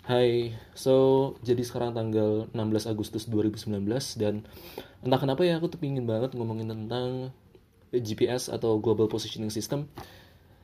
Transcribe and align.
Hai, 0.00 0.56
so 0.72 1.36
jadi 1.44 1.60
sekarang 1.60 1.92
tanggal 1.92 2.48
16 2.56 2.88
Agustus 2.88 3.28
2019 3.28 3.84
dan 4.16 4.48
entah 5.04 5.20
kenapa 5.20 5.44
ya 5.44 5.60
aku 5.60 5.68
tuh 5.68 5.76
pingin 5.76 6.08
banget 6.08 6.32
ngomongin 6.32 6.72
tentang 6.72 7.28
GPS 7.92 8.48
atau 8.48 8.80
Global 8.80 9.12
Positioning 9.12 9.52
System. 9.52 9.92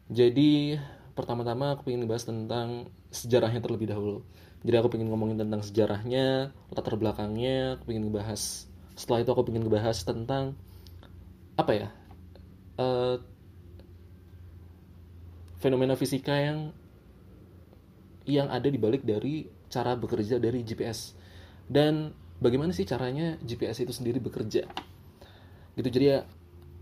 Jadi 0.08 0.80
pertama-tama 1.12 1.76
aku 1.76 1.84
pengen 1.84 2.08
ngebahas 2.08 2.32
tentang 2.32 2.88
sejarahnya 3.12 3.60
terlebih 3.60 3.92
dahulu. 3.92 4.24
Jadi 4.64 4.76
aku 4.80 4.88
pengen 4.96 5.12
ngomongin 5.12 5.36
tentang 5.36 5.60
sejarahnya, 5.60 6.56
latar 6.72 6.96
belakangnya, 6.96 7.76
aku 7.76 7.92
pengen 7.92 8.08
ngebahas. 8.08 8.64
Setelah 8.96 9.20
itu 9.20 9.30
aku 9.36 9.52
pengen 9.52 9.68
ngebahas 9.68 10.00
tentang 10.00 10.56
apa 11.60 11.72
ya? 11.76 11.88
Uh, 12.80 13.20
fenomena 15.60 15.92
fisika 15.92 16.32
yang 16.32 16.72
yang 18.26 18.50
ada 18.50 18.66
di 18.66 18.76
balik 18.76 19.06
dari 19.06 19.46
cara 19.70 19.94
bekerja 19.94 20.42
dari 20.42 20.66
GPS 20.66 21.14
dan 21.66 22.14
bagaimana 22.42 22.74
sih 22.74 22.86
caranya 22.86 23.38
GPS 23.42 23.86
itu 23.86 23.92
sendiri 23.94 24.18
bekerja? 24.20 24.66
Gitu 25.78 25.88
jadi 25.88 26.04
ya 26.04 26.18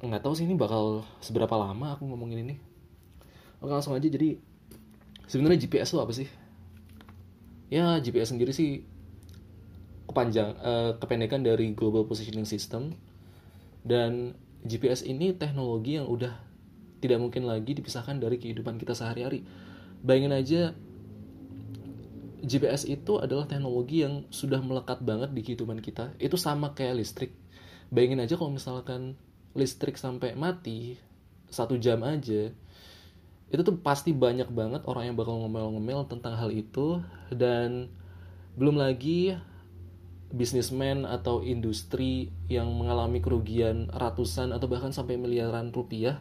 nggak 0.05 0.21
tahu 0.21 0.35
sih 0.37 0.45
ini 0.45 0.57
bakal 0.59 1.07
seberapa 1.25 1.55
lama 1.57 1.97
aku 1.97 2.05
ngomongin 2.05 2.45
ini. 2.45 2.57
Oke 3.65 3.73
langsung 3.73 3.97
aja. 3.97 4.05
Jadi 4.05 4.37
sebenarnya 5.25 5.65
GPS 5.65 5.95
itu 5.95 5.99
apa 6.01 6.13
sih? 6.13 6.29
Ya 7.73 7.97
GPS 8.01 8.37
sendiri 8.37 8.53
sih 8.53 8.85
kepanjang 10.05 10.53
uh, 10.61 10.91
kependekan 11.01 11.41
dari 11.41 11.73
Global 11.73 12.05
Positioning 12.05 12.45
System. 12.45 12.93
Dan 13.85 14.37
GPS 14.65 15.05
ini 15.05 15.37
teknologi 15.37 16.01
yang 16.01 16.09
udah 16.09 16.33
tidak 17.01 17.21
mungkin 17.21 17.45
lagi 17.45 17.77
dipisahkan 17.77 18.17
dari 18.17 18.41
kehidupan 18.41 18.81
kita 18.81 18.97
sehari-hari. 18.97 19.45
Bayangin 20.05 20.33
aja 20.33 20.61
GPS 22.45 22.85
itu 22.85 23.17
adalah 23.19 23.49
teknologi 23.49 24.05
yang 24.05 24.29
sudah 24.29 24.61
melekat 24.61 25.01
banget 25.01 25.33
di 25.33 25.41
kehidupan 25.41 25.81
kita. 25.81 26.13
Itu 26.21 26.37
sama 26.37 26.77
kayak 26.77 27.01
listrik. 27.01 27.33
Bayangin 27.89 28.23
aja 28.23 28.37
kalau 28.37 28.53
misalkan 28.53 29.17
listrik 29.57 29.97
sampai 29.97 30.37
mati 30.37 31.01
satu 31.49 31.81
jam 31.81 32.05
aja, 32.05 32.53
itu 33.55 33.63
tuh 33.63 33.77
pasti 33.81 34.11
banyak 34.11 34.51
banget 34.51 34.83
orang 34.91 35.13
yang 35.13 35.17
bakal 35.17 35.39
ngomel-ngomel 35.39 36.11
tentang 36.11 36.35
hal 36.35 36.51
itu 36.51 36.99
dan 37.31 37.87
belum 38.59 38.79
lagi 38.79 39.39
bisnismen 40.35 41.07
atau 41.07 41.47
industri 41.47 42.35
yang 42.51 42.67
mengalami 42.75 43.23
kerugian 43.23 43.87
ratusan 43.95 44.51
atau 44.51 44.67
bahkan 44.67 44.91
sampai 44.91 45.15
miliaran 45.15 45.71
rupiah 45.71 46.19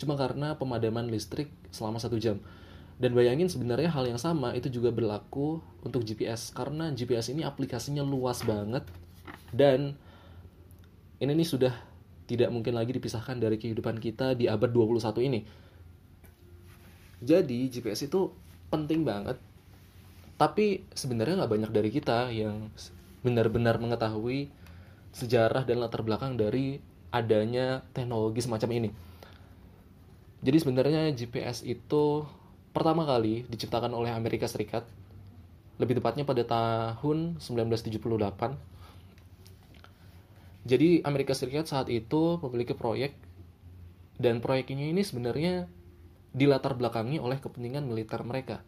cuma 0.00 0.16
karena 0.16 0.56
pemadaman 0.56 1.12
listrik 1.12 1.52
selama 1.68 2.00
satu 2.00 2.16
jam. 2.16 2.40
Dan 3.00 3.16
bayangin 3.16 3.48
sebenarnya 3.48 3.88
hal 3.88 4.04
yang 4.12 4.20
sama 4.20 4.52
itu 4.52 4.68
juga 4.68 4.92
berlaku 4.92 5.64
untuk 5.80 6.04
GPS 6.04 6.52
karena 6.52 6.92
GPS 6.92 7.32
ini 7.32 7.48
aplikasinya 7.48 8.04
luas 8.04 8.44
banget 8.44 8.84
dan 9.56 9.96
ini 11.16 11.32
nih 11.32 11.48
sudah 11.48 11.72
tidak 12.28 12.52
mungkin 12.52 12.76
lagi 12.76 12.92
dipisahkan 12.92 13.40
dari 13.40 13.56
kehidupan 13.56 13.96
kita 13.98 14.36
di 14.36 14.46
abad 14.46 14.68
21 14.68 15.26
ini. 15.26 15.40
Jadi 17.24 17.72
GPS 17.72 18.06
itu 18.06 18.30
penting 18.68 19.02
banget. 19.02 19.40
Tapi 20.36 20.84
sebenarnya 20.92 21.40
nggak 21.40 21.52
banyak 21.52 21.70
dari 21.72 21.90
kita 21.92 22.32
yang 22.32 22.68
benar-benar 23.20 23.76
mengetahui 23.76 24.48
sejarah 25.12 25.66
dan 25.66 25.82
latar 25.82 26.00
belakang 26.00 26.38
dari 26.38 26.80
adanya 27.12 27.84
teknologi 27.92 28.40
semacam 28.40 28.70
ini. 28.76 28.90
Jadi 30.40 30.56
sebenarnya 30.56 31.12
GPS 31.12 31.66
itu 31.66 32.24
pertama 32.70 33.02
kali 33.02 33.46
diciptakan 33.50 33.90
oleh 33.94 34.14
Amerika 34.14 34.46
Serikat, 34.46 34.86
lebih 35.80 35.98
tepatnya 35.98 36.28
pada 36.28 36.44
tahun 36.44 37.40
1978. 37.42 37.90
Jadi 40.68 41.00
Amerika 41.08 41.32
Serikat 41.32 41.66
saat 41.72 41.88
itu 41.88 42.36
memiliki 42.44 42.76
proyek 42.76 43.16
dan 44.20 44.44
proyeknya 44.44 44.92
ini 44.92 45.00
sebenarnya 45.00 45.64
dilatar 46.36 46.76
belakangi 46.76 47.16
oleh 47.16 47.40
kepentingan 47.40 47.88
militer 47.88 48.20
mereka. 48.22 48.60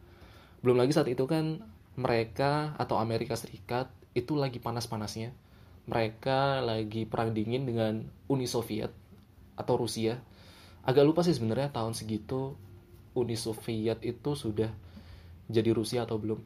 Belum 0.65 0.81
lagi 0.81 0.97
saat 0.97 1.07
itu 1.13 1.29
kan 1.29 1.61
mereka 2.01 2.73
atau 2.81 2.97
Amerika 2.97 3.37
Serikat 3.37 3.93
itu 4.17 4.35
lagi 4.35 4.57
panas-panasnya. 4.57 5.37
Mereka 5.85 6.65
lagi 6.65 7.05
perang 7.05 7.37
dingin 7.37 7.69
dengan 7.69 8.09
Uni 8.33 8.49
Soviet 8.49 8.91
atau 9.59 9.75
Rusia. 9.77 10.17
Agak 10.83 11.05
lupa 11.05 11.21
sih 11.21 11.37
sebenarnya 11.37 11.71
tahun 11.71 11.93
segitu 11.93 12.57
Uni 13.13 13.37
Soviet 13.37 14.01
itu 14.01 14.31
sudah 14.33 14.71
jadi 15.49 15.71
Rusia 15.73 16.09
atau 16.09 16.17
belum. 16.17 16.41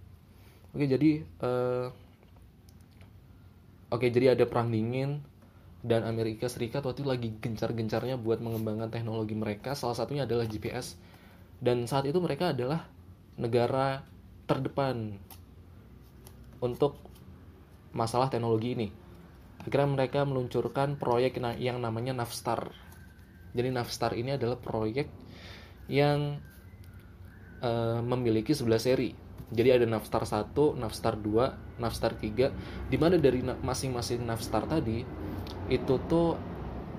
Oke, 0.75 0.85
jadi 0.91 1.23
uh, 1.41 1.89
Oke, 3.87 4.11
jadi 4.11 4.35
ada 4.35 4.43
perang 4.51 4.75
dingin 4.75 5.23
dan 5.87 6.03
Amerika 6.03 6.51
Serikat 6.51 6.83
waktu 6.83 7.07
itu 7.07 7.09
lagi 7.09 7.29
gencar-gencarnya 7.39 8.19
buat 8.19 8.43
mengembangkan 8.43 8.91
teknologi 8.91 9.39
mereka. 9.39 9.79
Salah 9.79 9.95
satunya 9.95 10.27
adalah 10.27 10.43
GPS. 10.51 10.99
Dan 11.63 11.87
saat 11.87 12.03
itu 12.11 12.19
mereka 12.19 12.51
adalah 12.51 12.91
negara 13.39 14.03
terdepan 14.51 15.15
untuk 16.59 16.99
masalah 17.95 18.27
teknologi 18.27 18.75
ini. 18.75 18.89
Akhirnya 19.63 19.87
mereka 20.03 20.27
meluncurkan 20.27 20.99
proyek 20.99 21.39
yang 21.63 21.79
namanya 21.79 22.11
Navstar. 22.11 22.75
Jadi 23.55 23.71
Navstar 23.71 24.19
ini 24.19 24.35
adalah 24.35 24.59
proyek 24.59 25.07
yang 25.87 26.43
uh, 27.63 28.01
memiliki 28.03 28.53
11 28.53 28.81
seri. 28.81 29.11
Jadi 29.47 29.69
ada 29.71 29.87
Navstar 29.87 30.27
1, 30.27 30.51
Navstar 30.75 31.15
2, 31.15 31.79
Navstar 31.79 32.19
3 32.19 32.91
di 32.91 32.97
mana 32.99 33.15
dari 33.15 33.47
masing-masing 33.47 34.27
Navstar 34.27 34.67
tadi 34.67 35.07
itu 35.71 35.95
tuh 36.11 36.35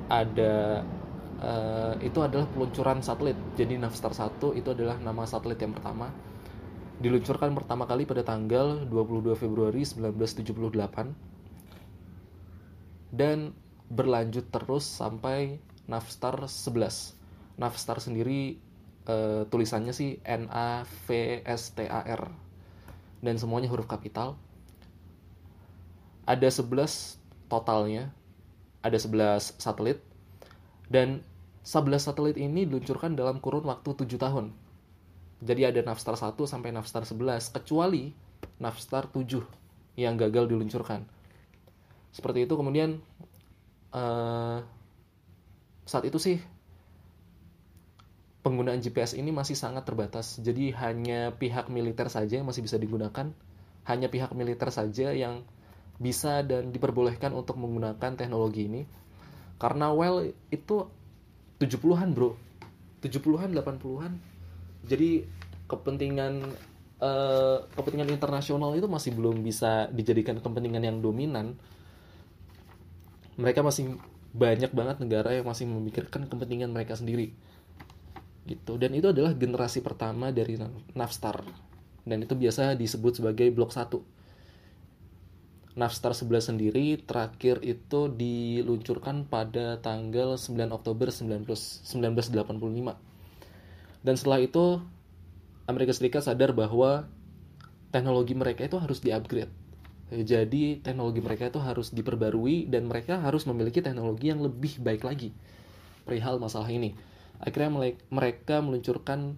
ada 0.08 0.80
uh, 1.44 1.94
itu 2.00 2.24
adalah 2.24 2.48
peluncuran 2.48 3.04
satelit. 3.04 3.36
Jadi 3.60 3.76
Navstar 3.76 4.16
1 4.16 4.56
itu 4.56 4.70
adalah 4.72 4.96
nama 5.04 5.28
satelit 5.28 5.60
yang 5.60 5.76
pertama. 5.76 6.08
Diluncurkan 6.98 7.54
pertama 7.54 7.86
kali 7.86 8.10
pada 8.10 8.26
tanggal 8.26 8.82
22 8.90 9.38
Februari 9.38 9.86
1978 9.86 11.14
dan 13.14 13.54
berlanjut 13.88 14.52
terus 14.52 14.84
sampai 14.84 15.60
Navstar 15.88 16.48
11. 16.48 17.16
Navstar 17.58 17.98
sendiri 18.04 18.60
uh, 19.08 19.48
tulisannya 19.48 19.96
sih 19.96 20.20
N 20.28 20.52
A 20.52 20.84
V 21.08 21.42
S 21.48 21.74
T 21.74 21.88
A 21.88 22.04
R 22.04 22.22
dan 23.24 23.36
semuanya 23.40 23.72
huruf 23.72 23.90
kapital. 23.90 24.38
Ada 26.28 26.52
11 26.52 27.18
totalnya. 27.48 28.12
Ada 28.86 29.00
11 29.04 29.58
satelit 29.58 30.00
dan 30.88 31.20
11 31.68 32.00
satelit 32.00 32.40
ini 32.40 32.64
diluncurkan 32.64 33.18
dalam 33.18 33.44
kurun 33.44 33.68
waktu 33.68 33.92
7 33.92 34.16
tahun. 34.16 34.56
Jadi 35.44 35.62
ada 35.68 35.82
Navstar 35.84 36.16
1 36.16 36.34
sampai 36.48 36.72
Navstar 36.72 37.04
11 37.04 37.52
kecuali 37.52 38.16
Navstar 38.64 39.12
7 39.12 39.44
yang 40.00 40.16
gagal 40.16 40.48
diluncurkan. 40.48 41.04
Seperti 42.16 42.48
itu 42.48 42.54
kemudian 42.56 43.04
uh, 43.92 44.64
saat 45.84 46.04
itu 46.08 46.18
sih 46.18 46.38
penggunaan 48.48 48.80
GPS 48.80 49.20
ini 49.20 49.36
masih 49.36 49.60
sangat 49.60 49.84
terbatas. 49.84 50.40
Jadi 50.40 50.72
hanya 50.80 51.36
pihak 51.36 51.68
militer 51.68 52.08
saja 52.08 52.40
yang 52.40 52.48
masih 52.48 52.64
bisa 52.64 52.80
digunakan. 52.80 53.28
Hanya 53.84 54.08
pihak 54.08 54.32
militer 54.32 54.72
saja 54.72 55.12
yang 55.12 55.44
bisa 56.00 56.48
dan 56.48 56.72
diperbolehkan 56.72 57.36
untuk 57.36 57.60
menggunakan 57.60 58.16
teknologi 58.16 58.72
ini. 58.72 58.88
Karena 59.60 59.92
well 59.92 60.24
itu 60.48 60.88
70-an, 61.60 62.16
Bro. 62.16 62.40
70-an, 63.04 63.52
80-an. 63.52 64.12
Jadi 64.88 65.28
kepentingan 65.68 66.34
uh, 67.04 67.68
kepentingan 67.76 68.08
internasional 68.16 68.72
itu 68.80 68.88
masih 68.88 69.12
belum 69.12 69.44
bisa 69.44 69.92
dijadikan 69.92 70.40
kepentingan 70.40 70.88
yang 70.88 70.98
dominan. 71.04 71.60
Mereka 73.36 73.60
masih 73.60 74.00
banyak 74.32 74.72
banget 74.72 75.04
negara 75.04 75.36
yang 75.36 75.44
masih 75.44 75.68
memikirkan 75.68 76.32
kepentingan 76.32 76.72
mereka 76.72 76.96
sendiri 76.96 77.36
gitu. 78.48 78.80
Dan 78.80 78.96
itu 78.96 79.12
adalah 79.12 79.36
generasi 79.36 79.84
pertama 79.84 80.32
dari 80.32 80.56
Navstar. 80.96 81.44
Dan 82.08 82.24
itu 82.24 82.34
biasa 82.40 82.80
disebut 82.80 83.20
sebagai 83.20 83.52
blok 83.52 83.76
1 83.76 84.18
Navstar 85.78 86.18
11 86.18 86.42
sendiri 86.42 86.98
terakhir 87.06 87.62
itu 87.62 88.10
diluncurkan 88.10 89.30
pada 89.30 89.78
tanggal 89.78 90.34
9 90.34 90.58
Oktober 90.74 91.14
19, 91.14 91.46
1985 91.46 92.98
dan 94.02 94.16
setelah 94.18 94.42
itu 94.42 94.82
Amerika 95.70 95.94
Serikat 95.94 96.26
sadar 96.26 96.50
bahwa 96.58 97.06
teknologi 97.94 98.34
mereka 98.34 98.66
itu 98.66 98.82
harus 98.82 99.04
diupgrade. 99.06 99.54
Jadi 100.10 100.80
teknologi 100.82 101.20
mereka 101.22 101.52
itu 101.52 101.60
harus 101.60 101.92
diperbarui 101.94 102.66
dan 102.72 102.88
mereka 102.88 103.20
harus 103.22 103.44
memiliki 103.44 103.84
teknologi 103.84 104.32
yang 104.32 104.42
lebih 104.42 104.82
baik 104.82 105.04
lagi. 105.04 105.30
Perihal 106.08 106.40
masalah 106.42 106.72
ini 106.72 106.96
akhirnya 107.42 107.98
mereka 108.10 108.62
meluncurkan 108.62 109.38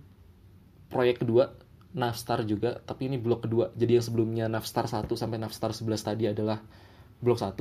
proyek 0.89 1.23
kedua 1.23 1.53
Navstar 1.89 2.45
juga, 2.45 2.77
tapi 2.85 3.09
ini 3.09 3.17
blok 3.17 3.49
kedua. 3.49 3.73
Jadi 3.73 3.97
yang 3.97 4.05
sebelumnya 4.05 4.45
Navstar 4.45 4.85
1 4.85 5.09
sampai 5.17 5.41
Navstar 5.41 5.73
11 5.73 6.05
tadi 6.05 6.29
adalah 6.29 6.61
blok 7.17 7.41
1. 7.41 7.57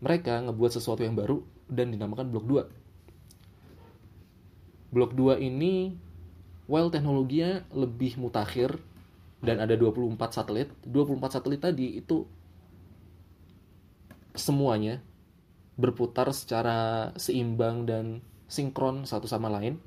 Mereka 0.00 0.48
ngebuat 0.48 0.72
sesuatu 0.72 1.04
yang 1.04 1.12
baru 1.12 1.44
dan 1.68 1.92
dinamakan 1.92 2.32
blok 2.32 2.48
2. 2.48 2.64
Blok 4.92 5.12
2 5.12 5.36
ini 5.44 5.92
well 6.64 6.88
teknologinya 6.88 7.60
lebih 7.76 8.16
mutakhir 8.16 8.80
dan 9.44 9.60
ada 9.60 9.76
24 9.76 10.16
satelit. 10.32 10.72
24 10.88 11.36
satelit 11.36 11.60
tadi 11.60 12.00
itu 12.00 12.24
semuanya 14.32 15.04
berputar 15.76 16.32
secara 16.32 17.12
seimbang 17.20 17.84
dan 17.84 18.24
sinkron 18.52 19.08
satu 19.08 19.24
sama 19.24 19.48
lain 19.48 19.80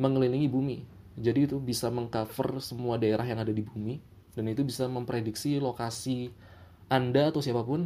mengelilingi 0.00 0.48
bumi 0.48 0.78
jadi 1.20 1.44
itu 1.44 1.60
bisa 1.60 1.92
mengcover 1.92 2.56
semua 2.64 2.96
daerah 2.96 3.28
yang 3.28 3.44
ada 3.44 3.52
di 3.52 3.60
bumi 3.60 4.00
dan 4.32 4.48
itu 4.48 4.64
bisa 4.64 4.88
memprediksi 4.88 5.60
lokasi 5.60 6.32
Anda 6.88 7.28
atau 7.28 7.44
siapa 7.44 7.60
pun 7.60 7.84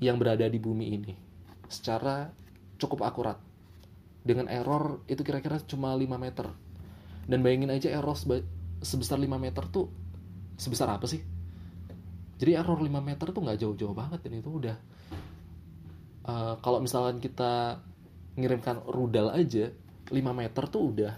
yang 0.00 0.16
berada 0.16 0.48
di 0.48 0.56
bumi 0.56 0.86
ini 0.94 1.14
secara 1.68 2.32
cukup 2.80 3.04
akurat. 3.04 3.36
Dengan 4.24 4.48
error 4.48 5.04
itu 5.10 5.20
kira-kira 5.20 5.60
cuma 5.64 5.92
5 5.92 6.16
meter. 6.16 6.46
Dan 7.28 7.44
bayangin 7.44 7.72
aja 7.72 7.92
error 7.92 8.16
sebesar 8.80 9.20
5 9.20 9.28
meter 9.36 9.64
tuh 9.68 9.92
sebesar 10.56 10.88
apa 10.88 11.04
sih? 11.04 11.20
Jadi 12.40 12.56
error 12.56 12.80
5 12.80 12.88
meter 12.88 13.26
tuh 13.28 13.42
nggak 13.44 13.58
jauh-jauh 13.60 13.92
banget 13.92 14.24
dan 14.24 14.32
itu 14.40 14.48
udah 14.48 14.76
uh, 16.24 16.54
kalau 16.64 16.78
misalkan 16.80 17.20
kita 17.20 17.82
ngirimkan 18.38 18.86
rudal 18.86 19.34
aja 19.34 19.74
5 20.08 20.14
meter 20.14 20.64
tuh 20.70 20.82
udah. 20.94 21.14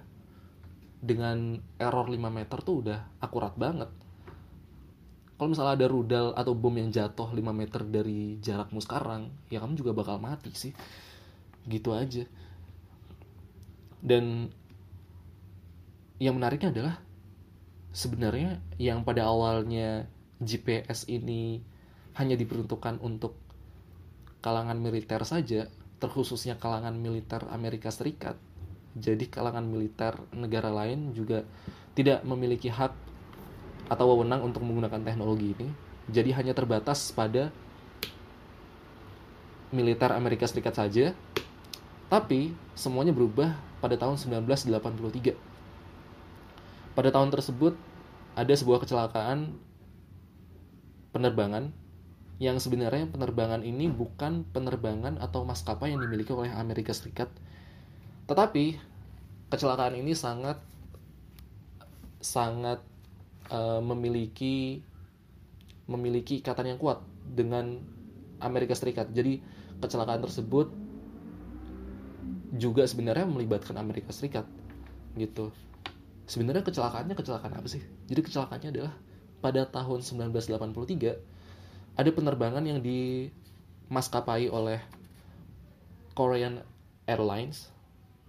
Dengan 1.00 1.60
error 1.76 2.08
5 2.08 2.16
meter 2.16 2.58
tuh 2.64 2.74
udah 2.80 2.98
akurat 3.20 3.52
banget. 3.60 3.92
Kalau 5.36 5.48
misalnya 5.52 5.76
ada 5.76 5.86
rudal 5.88 6.26
atau 6.36 6.52
bom 6.52 6.72
yang 6.72 6.92
jatuh 6.92 7.32
5 7.32 7.40
meter 7.52 7.80
dari 7.84 8.40
jarakmu 8.40 8.80
sekarang 8.80 9.32
ya 9.48 9.60
kamu 9.60 9.76
juga 9.76 9.92
bakal 9.92 10.16
mati 10.16 10.52
sih. 10.52 10.72
Gitu 11.68 11.92
aja. 11.92 12.24
Dan 14.00 14.48
yang 16.20 16.36
menariknya 16.36 16.72
adalah 16.72 16.96
sebenarnya 17.92 18.60
yang 18.76 19.04
pada 19.04 19.28
awalnya 19.28 20.08
GPS 20.40 21.08
ini 21.08 21.60
hanya 22.16 22.36
diperuntukkan 22.36 23.00
untuk 23.00 23.36
kalangan 24.40 24.76
militer 24.80 25.20
saja 25.24 25.68
terkhususnya 26.00 26.56
kalangan 26.56 26.96
militer 26.96 27.44
Amerika 27.52 27.92
Serikat 27.92 28.34
jadi 28.96 29.30
kalangan 29.30 29.62
militer 29.62 30.18
negara 30.34 30.66
lain 30.66 31.14
juga 31.14 31.46
tidak 31.94 32.26
memiliki 32.26 32.66
hak 32.66 32.90
atau 33.86 34.04
wewenang 34.14 34.42
untuk 34.42 34.66
menggunakan 34.66 34.98
teknologi 35.02 35.54
ini. 35.54 35.70
Jadi 36.10 36.34
hanya 36.34 36.50
terbatas 36.58 37.14
pada 37.14 37.54
militer 39.70 40.10
Amerika 40.10 40.50
Serikat 40.50 40.74
saja. 40.74 41.14
Tapi 42.10 42.50
semuanya 42.74 43.14
berubah 43.14 43.54
pada 43.78 43.94
tahun 43.94 44.18
1983. 44.18 45.38
Pada 46.98 47.14
tahun 47.14 47.30
tersebut 47.30 47.78
ada 48.34 48.50
sebuah 48.50 48.82
kecelakaan 48.82 49.54
penerbangan 51.14 51.70
yang 52.40 52.56
sebenarnya 52.56 53.04
penerbangan 53.12 53.60
ini 53.60 53.92
bukan 53.92 54.48
penerbangan 54.48 55.20
atau 55.20 55.44
maskapai 55.44 55.92
yang 55.92 56.00
dimiliki 56.00 56.32
oleh 56.32 56.48
Amerika 56.48 56.96
Serikat, 56.96 57.28
tetapi 58.24 58.80
kecelakaan 59.52 60.00
ini 60.00 60.16
sangat 60.16 60.56
sangat 62.24 62.80
uh, 63.52 63.84
memiliki 63.84 64.80
memiliki 65.84 66.40
ikatan 66.40 66.72
yang 66.72 66.80
kuat 66.80 67.04
dengan 67.28 67.76
Amerika 68.40 68.72
Serikat. 68.72 69.12
Jadi 69.12 69.44
kecelakaan 69.84 70.24
tersebut 70.24 70.72
juga 72.56 72.88
sebenarnya 72.88 73.28
melibatkan 73.28 73.76
Amerika 73.76 74.16
Serikat 74.16 74.48
gitu. 75.12 75.52
Sebenarnya 76.24 76.64
kecelakaannya 76.64 77.12
kecelakaan 77.12 77.52
apa 77.52 77.68
sih? 77.68 77.84
Jadi 78.08 78.20
kecelakaannya 78.24 78.70
adalah 78.72 78.94
pada 79.44 79.68
tahun 79.68 80.00
1983 80.00 81.39
ada 81.94 82.10
penerbangan 82.12 82.62
yang 82.66 82.82
dimaskapai 82.82 84.50
oleh 84.50 84.78
Korean 86.14 86.62
Airlines 87.06 87.70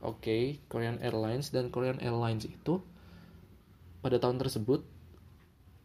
Oke, 0.01 0.17
okay, 0.17 0.43
Korean 0.65 0.97
Airlines 0.97 1.53
dan 1.53 1.69
Korean 1.69 2.01
Airlines 2.01 2.49
itu 2.49 2.81
pada 4.01 4.17
tahun 4.17 4.41
tersebut 4.41 4.81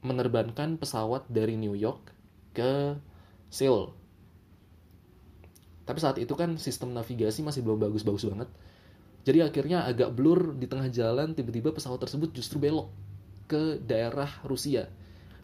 menerbangkan 0.00 0.80
pesawat 0.80 1.28
dari 1.28 1.60
New 1.60 1.76
York 1.76 2.16
ke 2.56 2.96
Seoul. 3.52 3.92
Tapi 5.84 6.00
saat 6.00 6.16
itu 6.16 6.32
kan 6.32 6.56
sistem 6.56 6.96
navigasi 6.96 7.44
masih 7.44 7.60
belum 7.60 7.76
bagus-bagus 7.76 8.24
banget. 8.24 8.48
Jadi 9.28 9.44
akhirnya 9.44 9.84
agak 9.84 10.16
blur 10.16 10.56
di 10.56 10.64
tengah 10.64 10.88
jalan 10.88 11.36
tiba-tiba 11.36 11.76
pesawat 11.76 12.00
tersebut 12.00 12.32
justru 12.32 12.56
belok 12.56 12.88
ke 13.52 13.84
daerah 13.84 14.32
Rusia. 14.48 14.88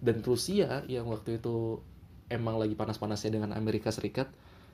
Dan 0.00 0.24
Rusia 0.24 0.80
yang 0.88 1.12
waktu 1.12 1.36
itu 1.36 1.84
emang 2.32 2.56
lagi 2.56 2.72
panas-panasnya 2.72 3.36
dengan 3.36 3.52
Amerika 3.52 3.92
Serikat 3.92 4.32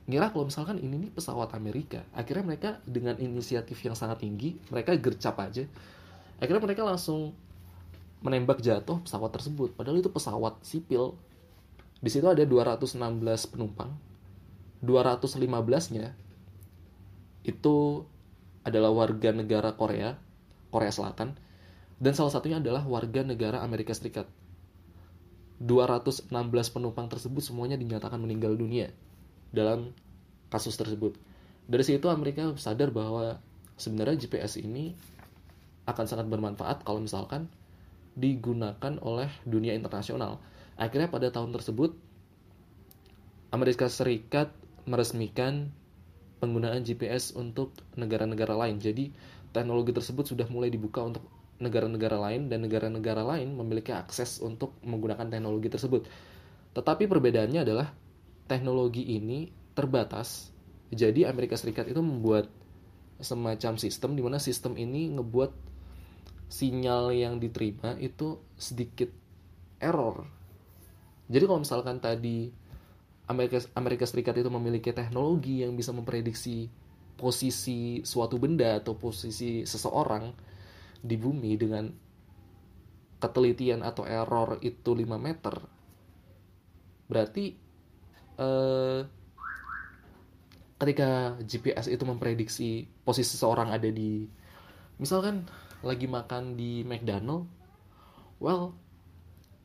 ngira 0.09 0.33
kalau 0.33 0.49
misalkan 0.49 0.79
ini 0.81 1.05
nih 1.05 1.11
pesawat 1.13 1.53
Amerika. 1.53 2.01
Akhirnya 2.17 2.41
mereka 2.41 2.69
dengan 2.87 3.19
inisiatif 3.21 3.77
yang 3.85 3.93
sangat 3.93 4.25
tinggi 4.25 4.57
mereka 4.73 4.95
gercap 4.97 5.37
aja. 5.37 5.67
Akhirnya 6.39 6.63
mereka 6.63 6.81
langsung 6.87 7.35
menembak 8.25 8.63
jatuh 8.63 9.03
pesawat 9.03 9.29
tersebut. 9.35 9.75
Padahal 9.75 10.01
itu 10.01 10.09
pesawat 10.09 10.57
sipil. 10.63 11.13
Di 11.99 12.09
situ 12.09 12.25
ada 12.25 12.41
216 12.41 12.95
penumpang. 13.51 13.91
215-nya 14.79 16.15
itu 17.43 18.07
adalah 18.63 18.91
warga 18.95 19.35
negara 19.35 19.75
Korea 19.75 20.15
Korea 20.71 20.89
Selatan. 20.89 21.35
Dan 21.99 22.15
salah 22.15 22.31
satunya 22.31 22.63
adalah 22.63 22.87
warga 22.87 23.21
negara 23.21 23.59
Amerika 23.59 23.91
Serikat 23.91 24.25
216 25.59 26.31
penumpang 26.71 27.11
tersebut 27.11 27.43
semuanya 27.43 27.75
dinyatakan 27.75 28.15
meninggal 28.15 28.55
dunia 28.55 28.95
dalam 29.51 29.91
kasus 30.47 30.79
tersebut. 30.79 31.19
Dari 31.69 31.83
situ 31.85 32.07
Amerika 32.07 32.49
sadar 32.55 32.89
bahwa 32.89 33.37
sebenarnya 33.75 34.15
GPS 34.25 34.57
ini 34.63 34.95
akan 35.85 36.05
sangat 36.07 36.25
bermanfaat 36.31 36.87
kalau 36.87 37.03
misalkan 37.03 37.51
digunakan 38.15 38.97
oleh 39.03 39.29
dunia 39.43 39.75
internasional. 39.75 40.39
Akhirnya 40.79 41.11
pada 41.11 41.27
tahun 41.29 41.51
tersebut 41.51 41.91
Amerika 43.51 43.91
Serikat 43.91 44.53
meresmikan 44.87 45.73
penggunaan 46.39 46.87
GPS 46.87 47.35
untuk 47.35 47.75
negara-negara 47.99 48.55
lain. 48.55 48.79
Jadi 48.79 49.11
teknologi 49.51 49.91
tersebut 49.91 50.29
sudah 50.29 50.47
mulai 50.47 50.71
dibuka 50.71 51.03
untuk 51.03 51.25
negara-negara 51.59 52.15
lain 52.15 52.47
dan 52.47 52.63
negara-negara 52.63 53.21
lain 53.23 53.55
memiliki 53.55 53.91
akses 53.91 54.39
untuk 54.39 54.79
menggunakan 54.83 55.27
teknologi 55.27 55.67
tersebut. 55.67 56.07
Tetapi 56.73 57.05
perbedaannya 57.05 57.61
adalah 57.61 57.87
teknologi 58.47 59.03
ini 59.15 59.51
terbatas. 59.75 60.49
Jadi 60.89 61.27
Amerika 61.27 61.53
Serikat 61.59 61.85
itu 61.91 62.01
membuat 62.01 62.49
semacam 63.19 63.75
sistem 63.75 64.15
di 64.15 64.21
mana 64.23 64.39
sistem 64.39 64.79
ini 64.79 65.11
ngebuat 65.13 65.51
sinyal 66.49 67.13
yang 67.13 67.37
diterima 67.37 67.99
itu 68.01 68.39
sedikit 68.57 69.11
error. 69.77 70.25
Jadi 71.29 71.43
kalau 71.45 71.61
misalkan 71.61 72.01
tadi 72.01 72.49
Amerika 73.29 73.61
Amerika 73.77 74.09
Serikat 74.09 74.33
itu 74.41 74.49
memiliki 74.49 74.89
teknologi 74.89 75.61
yang 75.61 75.77
bisa 75.77 75.93
memprediksi 75.93 76.65
posisi 77.19 78.01
suatu 78.01 78.41
benda 78.41 78.81
atau 78.81 78.97
posisi 78.97 79.67
seseorang 79.67 80.48
di 80.99 81.15
bumi 81.15 81.55
dengan 81.59 81.87
ketelitian 83.19 83.83
atau 83.83 84.07
error 84.07 84.59
itu 84.63 84.91
5 84.95 85.19
meter. 85.19 85.55
Berarti 87.09 87.45
eh, 88.39 89.01
ketika 90.79 91.35
GPS 91.43 91.91
itu 91.91 92.03
memprediksi 92.07 92.87
posisi 93.03 93.35
seseorang 93.35 93.75
ada 93.75 93.91
di 93.91 94.23
misalkan 94.95 95.43
lagi 95.83 96.07
makan 96.07 96.55
di 96.55 96.87
McDonald 96.87 97.47
well 98.39 98.71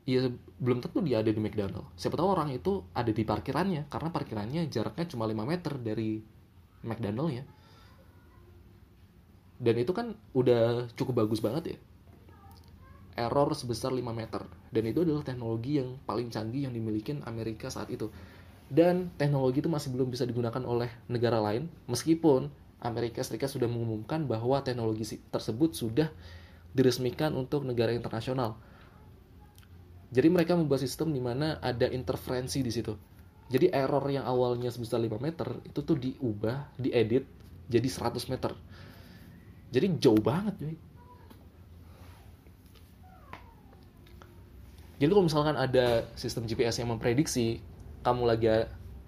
ya 0.04 0.26
belum 0.58 0.82
tentu 0.82 1.00
dia 1.06 1.22
ada 1.22 1.30
di 1.30 1.38
McDonald 1.38 1.86
siapa 1.94 2.18
tahu 2.18 2.28
orang 2.28 2.50
itu 2.50 2.82
ada 2.92 3.14
di 3.14 3.22
parkirannya 3.22 3.86
karena 3.88 4.10
parkirannya 4.10 4.62
jaraknya 4.68 5.06
cuma 5.06 5.24
5 5.24 5.46
meter 5.46 5.72
dari 5.78 6.18
McDonald 6.82 7.30
ya 7.30 7.44
dan 9.58 9.74
itu 9.78 9.92
kan 9.94 10.18
udah 10.34 10.90
cukup 10.98 11.26
bagus 11.26 11.38
banget 11.38 11.76
ya 11.76 11.78
error 13.14 13.54
sebesar 13.54 13.94
5 13.94 14.02
meter 14.10 14.42
dan 14.74 14.82
itu 14.90 15.06
adalah 15.06 15.22
teknologi 15.22 15.78
yang 15.78 15.98
paling 16.02 16.30
canggih 16.34 16.66
yang 16.66 16.74
dimiliki 16.74 17.14
Amerika 17.22 17.70
saat 17.70 17.86
itu 17.90 18.10
dan 18.66 19.14
teknologi 19.14 19.62
itu 19.62 19.70
masih 19.70 19.94
belum 19.94 20.10
bisa 20.10 20.26
digunakan 20.26 20.62
oleh 20.66 20.90
negara 21.06 21.38
lain 21.38 21.70
meskipun 21.86 22.50
Amerika 22.84 23.24
Serikat 23.24 23.48
sudah 23.48 23.64
mengumumkan 23.64 24.28
bahwa 24.28 24.60
teknologi 24.60 25.16
tersebut 25.32 25.72
sudah 25.72 26.12
diresmikan 26.76 27.32
untuk 27.32 27.64
negara 27.64 27.96
internasional. 27.96 28.60
Jadi 30.12 30.28
mereka 30.28 30.54
membuat 30.54 30.84
sistem 30.84 31.10
di 31.10 31.18
mana 31.18 31.58
ada 31.64 31.88
interferensi 31.88 32.60
di 32.60 32.70
situ. 32.70 32.92
Jadi 33.48 33.72
error 33.72 34.04
yang 34.12 34.28
awalnya 34.28 34.68
sebesar 34.68 35.00
5 35.00 35.16
meter 35.16 35.48
itu 35.64 35.80
tuh 35.80 35.96
diubah, 35.96 36.76
diedit 36.76 37.24
jadi 37.72 37.88
100 37.88 38.20
meter. 38.28 38.52
Jadi 39.74 39.98
jauh 39.98 40.22
banget, 40.22 40.54
cuy. 40.54 40.76
Jadi 45.02 45.10
kalau 45.10 45.26
misalkan 45.26 45.58
ada 45.58 46.06
sistem 46.14 46.46
GPS 46.46 46.78
yang 46.78 46.94
memprediksi 46.94 47.58
kamu 48.06 48.22
lagi 48.30 48.46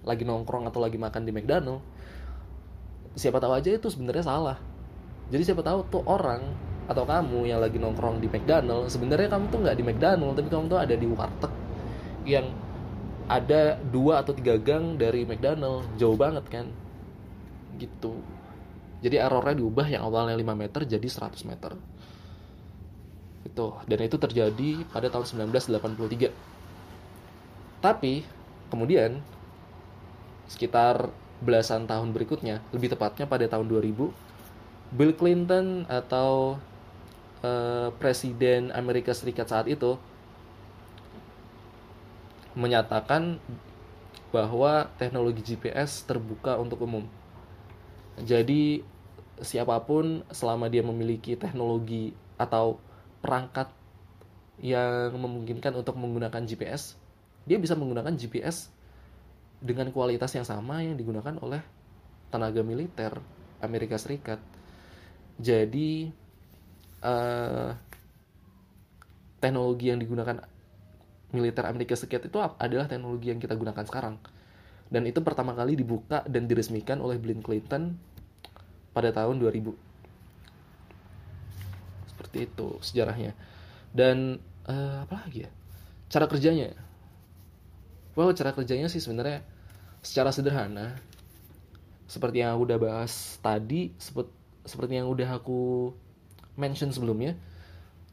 lagi 0.02 0.26
nongkrong 0.26 0.66
atau 0.66 0.82
lagi 0.82 0.98
makan 0.98 1.22
di 1.22 1.30
McDonald, 1.30 1.78
siapa 3.14 3.38
tahu 3.38 3.54
aja 3.54 3.70
itu 3.70 3.86
sebenarnya 3.86 4.26
salah. 4.26 4.58
Jadi 5.30 5.42
siapa 5.46 5.62
tahu 5.62 5.86
tuh 5.86 6.02
orang 6.10 6.42
atau 6.90 7.02
kamu 7.06 7.50
yang 7.50 7.62
lagi 7.62 7.78
nongkrong 7.78 8.18
di 8.18 8.26
McDonald, 8.26 8.90
sebenarnya 8.90 9.30
kamu 9.30 9.44
tuh 9.50 9.58
nggak 9.62 9.76
di 9.78 9.84
McDonald, 9.86 10.34
tapi 10.34 10.48
kamu 10.50 10.64
tuh 10.70 10.78
ada 10.82 10.94
di 10.94 11.06
warteg 11.06 11.52
yang 12.26 12.46
ada 13.26 13.78
dua 13.90 14.22
atau 14.22 14.34
tiga 14.34 14.54
gang 14.58 14.94
dari 14.98 15.26
McDonald, 15.26 15.86
jauh 15.98 16.14
banget 16.14 16.46
kan, 16.46 16.66
gitu. 17.78 18.22
Jadi 19.04 19.16
errornya 19.20 19.60
diubah 19.60 19.86
yang 19.86 20.08
awalnya 20.08 20.36
5 20.36 20.56
meter 20.56 20.80
jadi 20.88 21.08
100 21.08 21.48
meter. 21.48 21.72
Itu. 23.44 23.76
Dan 23.84 23.98
itu 24.02 24.16
terjadi 24.16 24.70
pada 24.90 25.08
tahun 25.12 25.52
1983 25.52 26.56
tapi 27.86 28.26
kemudian 28.66 29.22
sekitar 30.50 31.06
belasan 31.38 31.84
tahun 31.86 32.10
berikutnya 32.10 32.64
lebih 32.72 32.96
tepatnya 32.96 33.28
pada 33.28 33.44
tahun 33.46 33.68
2000 33.68 34.10
Bill 34.90 35.12
Clinton 35.14 35.86
atau 35.86 36.58
uh, 37.46 37.88
presiden 38.02 38.74
Amerika 38.74 39.14
Serikat 39.14 39.50
saat 39.50 39.70
itu 39.70 39.94
menyatakan 42.56 43.36
bahwa 44.32 44.88
teknologi 44.96 45.44
GPS 45.44 46.02
terbuka 46.08 46.56
untuk 46.56 46.82
umum. 46.82 47.04
Jadi 48.16 48.80
siapa 49.40 49.76
pun 49.84 50.24
selama 50.32 50.72
dia 50.72 50.80
memiliki 50.80 51.36
teknologi 51.36 52.16
atau 52.40 52.80
perangkat 53.20 53.68
yang 54.64 55.12
memungkinkan 55.20 55.76
untuk 55.76 56.00
menggunakan 56.00 56.48
GPS, 56.48 56.96
dia 57.44 57.60
bisa 57.60 57.76
menggunakan 57.76 58.16
GPS 58.16 58.72
dengan 59.60 59.92
kualitas 59.92 60.32
yang 60.32 60.48
sama 60.48 60.80
yang 60.80 60.96
digunakan 60.96 61.36
oleh 61.44 61.60
tenaga 62.32 62.64
militer 62.64 63.20
Amerika 63.60 64.00
Serikat. 64.00 64.40
Jadi 65.36 66.08
uh, 67.04 67.76
teknologi 69.40 69.92
yang 69.92 70.00
digunakan 70.00 70.40
militer 71.36 71.68
Amerika 71.68 71.92
Serikat 71.92 72.32
itu 72.32 72.40
adalah 72.40 72.88
teknologi 72.88 73.28
yang 73.28 73.40
kita 73.40 73.52
gunakan 73.52 73.84
sekarang. 73.84 74.16
Dan 74.86 75.02
itu 75.06 75.18
pertama 75.22 75.52
kali 75.52 75.74
dibuka 75.74 76.22
dan 76.30 76.46
diresmikan 76.46 77.02
oleh 77.02 77.18
Bill 77.18 77.42
Clinton 77.42 77.98
pada 78.94 79.10
tahun 79.10 79.42
2000 79.42 79.86
seperti 82.16 82.48
itu 82.48 82.68
sejarahnya. 82.80 83.32
Dan 83.92 84.40
uh, 84.68 85.04
apa 85.04 85.26
lagi 85.26 85.44
ya? 85.44 85.50
Cara 86.08 86.24
kerjanya. 86.30 86.72
Well 88.16 88.32
cara 88.32 88.56
kerjanya 88.56 88.88
sih 88.88 89.00
sebenarnya 89.00 89.44
secara 90.00 90.32
sederhana. 90.32 90.96
Seperti 92.06 92.40
yang 92.40 92.56
aku 92.56 92.62
udah 92.70 92.78
bahas 92.78 93.36
tadi 93.42 93.92
seperti 93.98 94.32
seperti 94.66 94.98
yang 94.98 95.06
udah 95.10 95.38
aku 95.38 95.94
mention 96.58 96.90
sebelumnya 96.90 97.38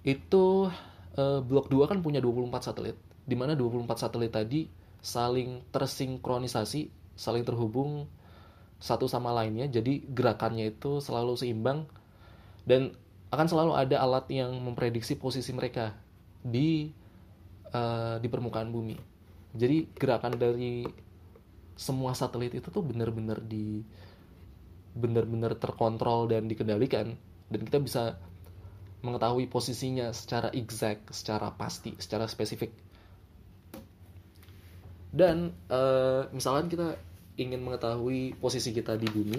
itu 0.05 0.69
uh, 1.17 1.39
blok 1.41 1.71
2 1.71 1.89
kan 1.89 1.99
punya 2.03 2.19
24 2.19 2.51
satelit 2.61 2.97
di 3.23 3.33
mana 3.33 3.55
24 3.55 3.87
satelit 3.95 4.29
tadi 4.29 4.67
saling 5.03 5.67
tersinkronisasi 5.69 6.87
saling 7.19 7.43
terhubung 7.43 8.07
satu 8.79 9.05
sama 9.11 9.35
lainnya 9.35 9.67
jadi 9.67 9.99
gerakannya 10.07 10.71
itu 10.71 11.03
selalu 11.03 11.35
seimbang 11.35 11.85
dan 12.63 12.95
akan 13.33 13.47
selalu 13.49 13.71
ada 13.73 13.97
alat 13.97 14.29
yang 14.29 14.53
memprediksi 14.61 15.17
posisi 15.17 15.49
mereka 15.51 15.97
di 16.45 16.93
uh, 17.73 18.21
di 18.21 18.27
permukaan 18.29 18.69
bumi. 18.69 18.93
Jadi 19.57 19.89
gerakan 19.97 20.37
dari 20.37 20.85
semua 21.73 22.13
satelit 22.13 22.53
itu 22.53 22.69
tuh 22.69 22.85
benar-benar 22.85 23.41
di 23.41 23.81
benar-benar 24.93 25.57
terkontrol 25.57 26.29
dan 26.29 26.45
dikendalikan 26.45 27.17
dan 27.49 27.61
kita 27.65 27.81
bisa 27.81 28.03
mengetahui 29.01 29.49
posisinya 29.49 30.13
secara 30.13 30.53
exact, 30.53 31.09
secara 31.09 31.49
pasti, 31.57 31.97
secara 31.97 32.29
spesifik. 32.29 32.69
Dan 35.13 35.53
uh, 35.69 36.25
misalkan 36.33 36.73
kita 36.73 36.97
ingin 37.37 37.61
mengetahui 37.61 38.33
posisi 38.41 38.73
kita 38.73 38.97
di 38.97 39.05
bumi, 39.05 39.37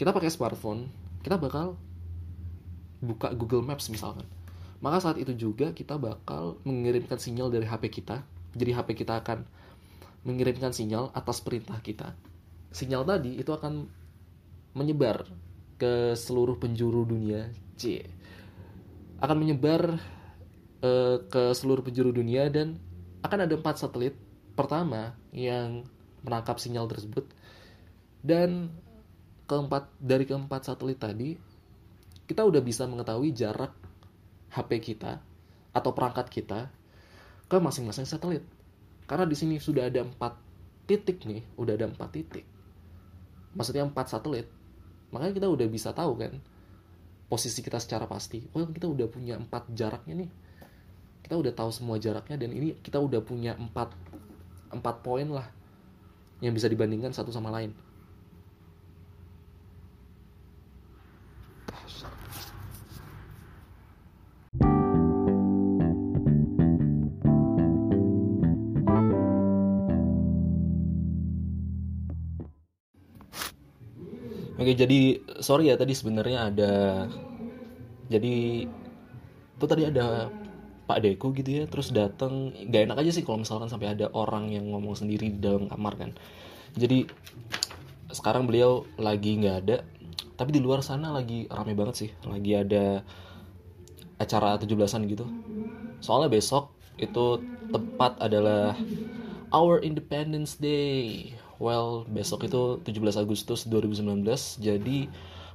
kita 0.00 0.08
pakai 0.16 0.32
smartphone, 0.32 0.88
kita 1.20 1.36
bakal 1.36 1.76
buka 3.04 3.36
Google 3.36 3.62
Maps 3.62 3.92
misalkan. 3.92 4.24
Maka 4.80 5.04
saat 5.04 5.20
itu 5.20 5.36
juga 5.36 5.76
kita 5.76 6.00
bakal 6.00 6.56
mengirimkan 6.64 7.20
sinyal 7.20 7.52
dari 7.52 7.68
HP 7.68 7.92
kita 7.92 8.24
jadi 8.56 8.70
HP 8.74 9.04
kita 9.04 9.20
akan 9.20 9.44
mengirimkan 10.24 10.72
sinyal 10.72 11.12
atas 11.12 11.44
perintah 11.44 11.76
kita. 11.84 12.16
Sinyal 12.72 13.04
tadi 13.04 13.36
itu 13.36 13.50
akan 13.52 13.88
menyebar 14.76 15.28
ke 15.78 16.16
seluruh 16.16 16.56
penjuru 16.56 17.04
dunia 17.04 17.48
C. 17.76 18.04
Akan 19.22 19.38
menyebar 19.40 19.98
uh, 20.82 21.16
ke 21.28 21.54
seluruh 21.54 21.86
penjuru 21.86 22.10
dunia 22.14 22.48
dan 22.48 22.82
akan 23.22 23.46
ada 23.46 23.54
empat 23.58 23.78
satelit 23.82 24.14
pertama 24.58 25.14
yang 25.30 25.86
menangkap 26.26 26.58
sinyal 26.58 26.90
tersebut 26.90 27.30
dan 28.26 28.74
keempat 29.46 29.86
dari 30.02 30.26
keempat 30.26 30.66
satelit 30.66 30.98
tadi 30.98 31.38
kita 32.26 32.42
udah 32.42 32.58
bisa 32.58 32.84
mengetahui 32.90 33.30
jarak 33.30 33.70
HP 34.50 34.82
kita 34.82 35.22
atau 35.70 35.90
perangkat 35.94 36.26
kita 36.28 36.68
ke 37.48 37.56
masing-masing 37.56 38.04
satelit. 38.04 38.44
Karena 39.08 39.24
di 39.24 39.32
sini 39.32 39.56
sudah 39.56 39.88
ada 39.88 40.04
empat 40.04 40.36
titik 40.84 41.24
nih, 41.24 41.40
udah 41.56 41.72
ada 41.72 41.88
empat 41.88 42.12
titik. 42.12 42.44
Maksudnya 43.56 43.88
empat 43.88 44.12
satelit. 44.12 44.44
Makanya 45.08 45.32
kita 45.32 45.48
udah 45.48 45.66
bisa 45.72 45.96
tahu 45.96 46.20
kan 46.20 46.36
posisi 47.32 47.64
kita 47.64 47.80
secara 47.80 48.04
pasti. 48.04 48.44
Oh 48.52 48.68
kita 48.68 48.84
udah 48.84 49.08
punya 49.08 49.40
empat 49.40 49.72
jaraknya 49.72 50.28
nih. 50.28 50.30
Kita 51.24 51.40
udah 51.40 51.52
tahu 51.56 51.70
semua 51.72 51.96
jaraknya 51.96 52.36
dan 52.36 52.52
ini 52.52 52.76
kita 52.84 53.00
udah 53.00 53.24
punya 53.24 53.56
empat 53.56 53.96
empat 54.72 55.00
poin 55.04 55.28
lah 55.28 55.46
yang 56.44 56.54
bisa 56.54 56.70
dibandingkan 56.70 57.10
satu 57.10 57.34
sama 57.34 57.50
lain. 57.50 57.74
Oke, 74.58 74.74
jadi 74.74 75.22
sorry 75.38 75.70
ya 75.70 75.78
tadi 75.78 75.94
sebenarnya 75.94 76.50
ada 76.50 76.72
jadi 78.10 78.66
itu 79.58 79.64
tadi 79.64 79.86
ada 79.86 80.28
Pak 80.88 81.04
Deko 81.04 81.36
gitu 81.36 81.62
ya, 81.62 81.64
terus 81.68 81.92
datang 81.92 82.56
gak 82.56 82.88
enak 82.88 82.98
aja 83.04 83.12
sih 83.12 83.22
kalau 83.22 83.44
misalkan 83.44 83.68
sampai 83.68 83.92
ada 83.92 84.08
orang 84.16 84.48
yang 84.48 84.72
ngomong 84.72 84.96
sendiri 84.96 85.28
di 85.28 85.38
dalam 85.38 85.68
kamar 85.68 86.00
kan. 86.00 86.10
Jadi 86.72 87.04
sekarang 88.08 88.48
beliau 88.48 88.88
lagi 88.96 89.36
nggak 89.36 89.56
ada, 89.68 89.84
tapi 90.40 90.56
di 90.56 90.64
luar 90.64 90.80
sana 90.80 91.12
lagi 91.12 91.44
rame 91.52 91.76
banget 91.76 92.08
sih, 92.08 92.10
lagi 92.24 92.56
ada 92.56 93.04
acara 94.16 94.56
17-an 94.56 95.04
gitu. 95.04 95.28
Soalnya 96.00 96.32
besok 96.32 96.72
itu 96.96 97.44
tepat 97.68 98.16
adalah 98.24 98.72
Our 99.52 99.84
Independence 99.84 100.56
Day 100.56 101.32
well 101.58 102.06
besok 102.06 102.46
itu 102.46 102.78
17 102.86 103.18
Agustus 103.18 103.66
2019 103.66 104.22
jadi 104.62 104.98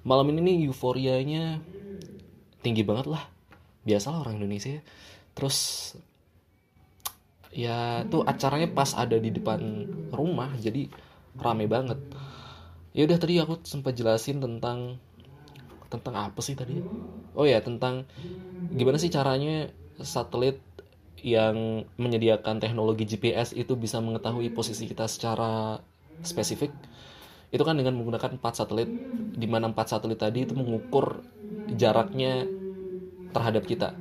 malam 0.03 0.35
ini 0.35 0.39
nih 0.43 0.57
euforianya 0.67 1.63
tinggi 2.59 2.83
banget 2.83 3.07
lah 3.07 3.23
biasalah 3.87 4.27
orang 4.27 4.39
Indonesia 4.43 4.83
terus 5.33 5.57
ya 7.53 8.01
tuh 8.09 8.25
acaranya 8.25 8.69
pas 8.73 8.97
ada 8.97 9.17
di 9.21 9.29
depan 9.29 9.59
rumah 10.09 10.49
jadi 10.57 10.89
rame 11.37 11.65
banget. 11.69 11.99
Ya 12.93 13.05
udah 13.09 13.17
tadi 13.17 13.41
aku 13.41 13.61
sempat 13.65 13.97
jelasin 13.97 14.37
tentang 14.41 14.97
tentang 15.89 16.15
apa 16.17 16.39
sih 16.41 16.57
tadi? 16.57 16.77
Oh 17.37 17.45
ya 17.45 17.61
tentang 17.61 18.05
gimana 18.73 18.97
sih 18.97 19.09
caranya 19.13 19.69
satelit 20.01 20.61
yang 21.23 21.87
menyediakan 21.95 22.59
teknologi 22.59 23.07
GPS 23.07 23.55
itu 23.55 23.77
bisa 23.79 24.01
mengetahui 24.03 24.49
posisi 24.51 24.89
kita 24.89 25.05
secara 25.07 25.77
spesifik. 26.25 26.73
Itu 27.53 27.63
kan 27.65 27.77
dengan 27.77 27.95
menggunakan 27.97 28.37
empat 28.41 28.53
satelit 28.59 28.89
di 29.33 29.47
mana 29.49 29.69
empat 29.69 29.93
satelit 29.93 30.19
tadi 30.21 30.45
itu 30.45 30.53
mengukur 30.57 31.21
jaraknya 31.69 32.49
terhadap 33.33 33.63
kita. 33.65 33.97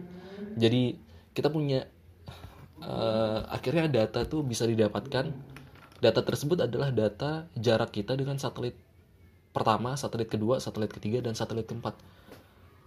Jadi 0.57 1.12
kita 1.33 1.49
punya 1.49 1.89
uh, 2.85 3.49
akhirnya 3.49 3.89
data 3.89 4.25
tuh 4.25 4.45
bisa 4.45 4.69
didapatkan. 4.69 5.33
Data 6.03 6.21
tersebut 6.27 6.67
adalah 6.67 6.91
data 6.91 7.47
jarak 7.55 7.95
kita 7.95 8.19
dengan 8.19 8.35
satelit 8.35 8.75
pertama 9.53 9.95
satelit 9.95 10.33
kedua 10.33 10.59
satelit 10.59 10.91
ketiga 10.91 11.23
dan 11.23 11.37
satelit 11.37 11.69
keempat. 11.69 11.95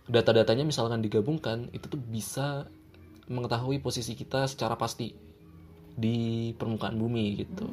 Data-datanya 0.06 0.68
misalkan 0.68 1.02
digabungkan 1.02 1.72
itu 1.72 1.88
tuh 1.90 2.02
bisa 2.02 2.68
mengetahui 3.26 3.82
posisi 3.82 4.14
kita 4.14 4.46
secara 4.46 4.78
pasti 4.78 5.16
di 5.96 6.52
permukaan 6.54 7.00
bumi 7.00 7.26
gitu. 7.40 7.66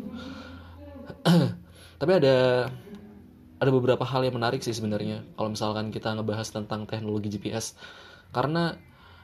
Tapi 2.01 2.13
ada 2.15 2.71
ada 3.63 3.71
beberapa 3.71 4.03
hal 4.03 4.27
yang 4.27 4.39
menarik 4.39 4.59
sih 4.59 4.75
sebenarnya 4.75 5.23
kalau 5.39 5.55
misalkan 5.55 5.95
kita 5.95 6.15
ngebahas 6.19 6.51
tentang 6.51 6.83
teknologi 6.83 7.31
GPS 7.31 7.79
karena 8.35 8.75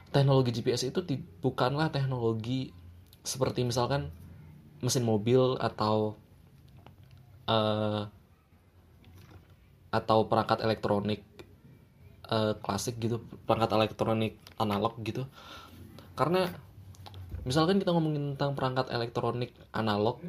teknologi 0.09 0.49
GPS 0.55 0.89
itu 0.89 0.99
bukanlah 1.41 1.93
teknologi 1.93 2.73
seperti 3.21 3.61
misalkan 3.61 4.09
mesin 4.81 5.03
mobil 5.05 5.59
atau 5.59 6.17
uh, 7.45 8.07
atau 9.89 10.17
perangkat 10.29 10.61
elektronik 10.65 11.21
uh, 12.29 12.57
klasik 12.61 12.97
gitu 13.01 13.21
perangkat 13.45 13.73
elektronik 13.75 14.37
analog 14.61 14.97
gitu 15.01 15.25
karena 16.13 16.49
misalkan 17.47 17.81
kita 17.81 17.93
ngomongin 17.95 18.35
tentang 18.35 18.53
perangkat 18.53 18.91
elektronik 18.93 19.55
analog 19.73 20.21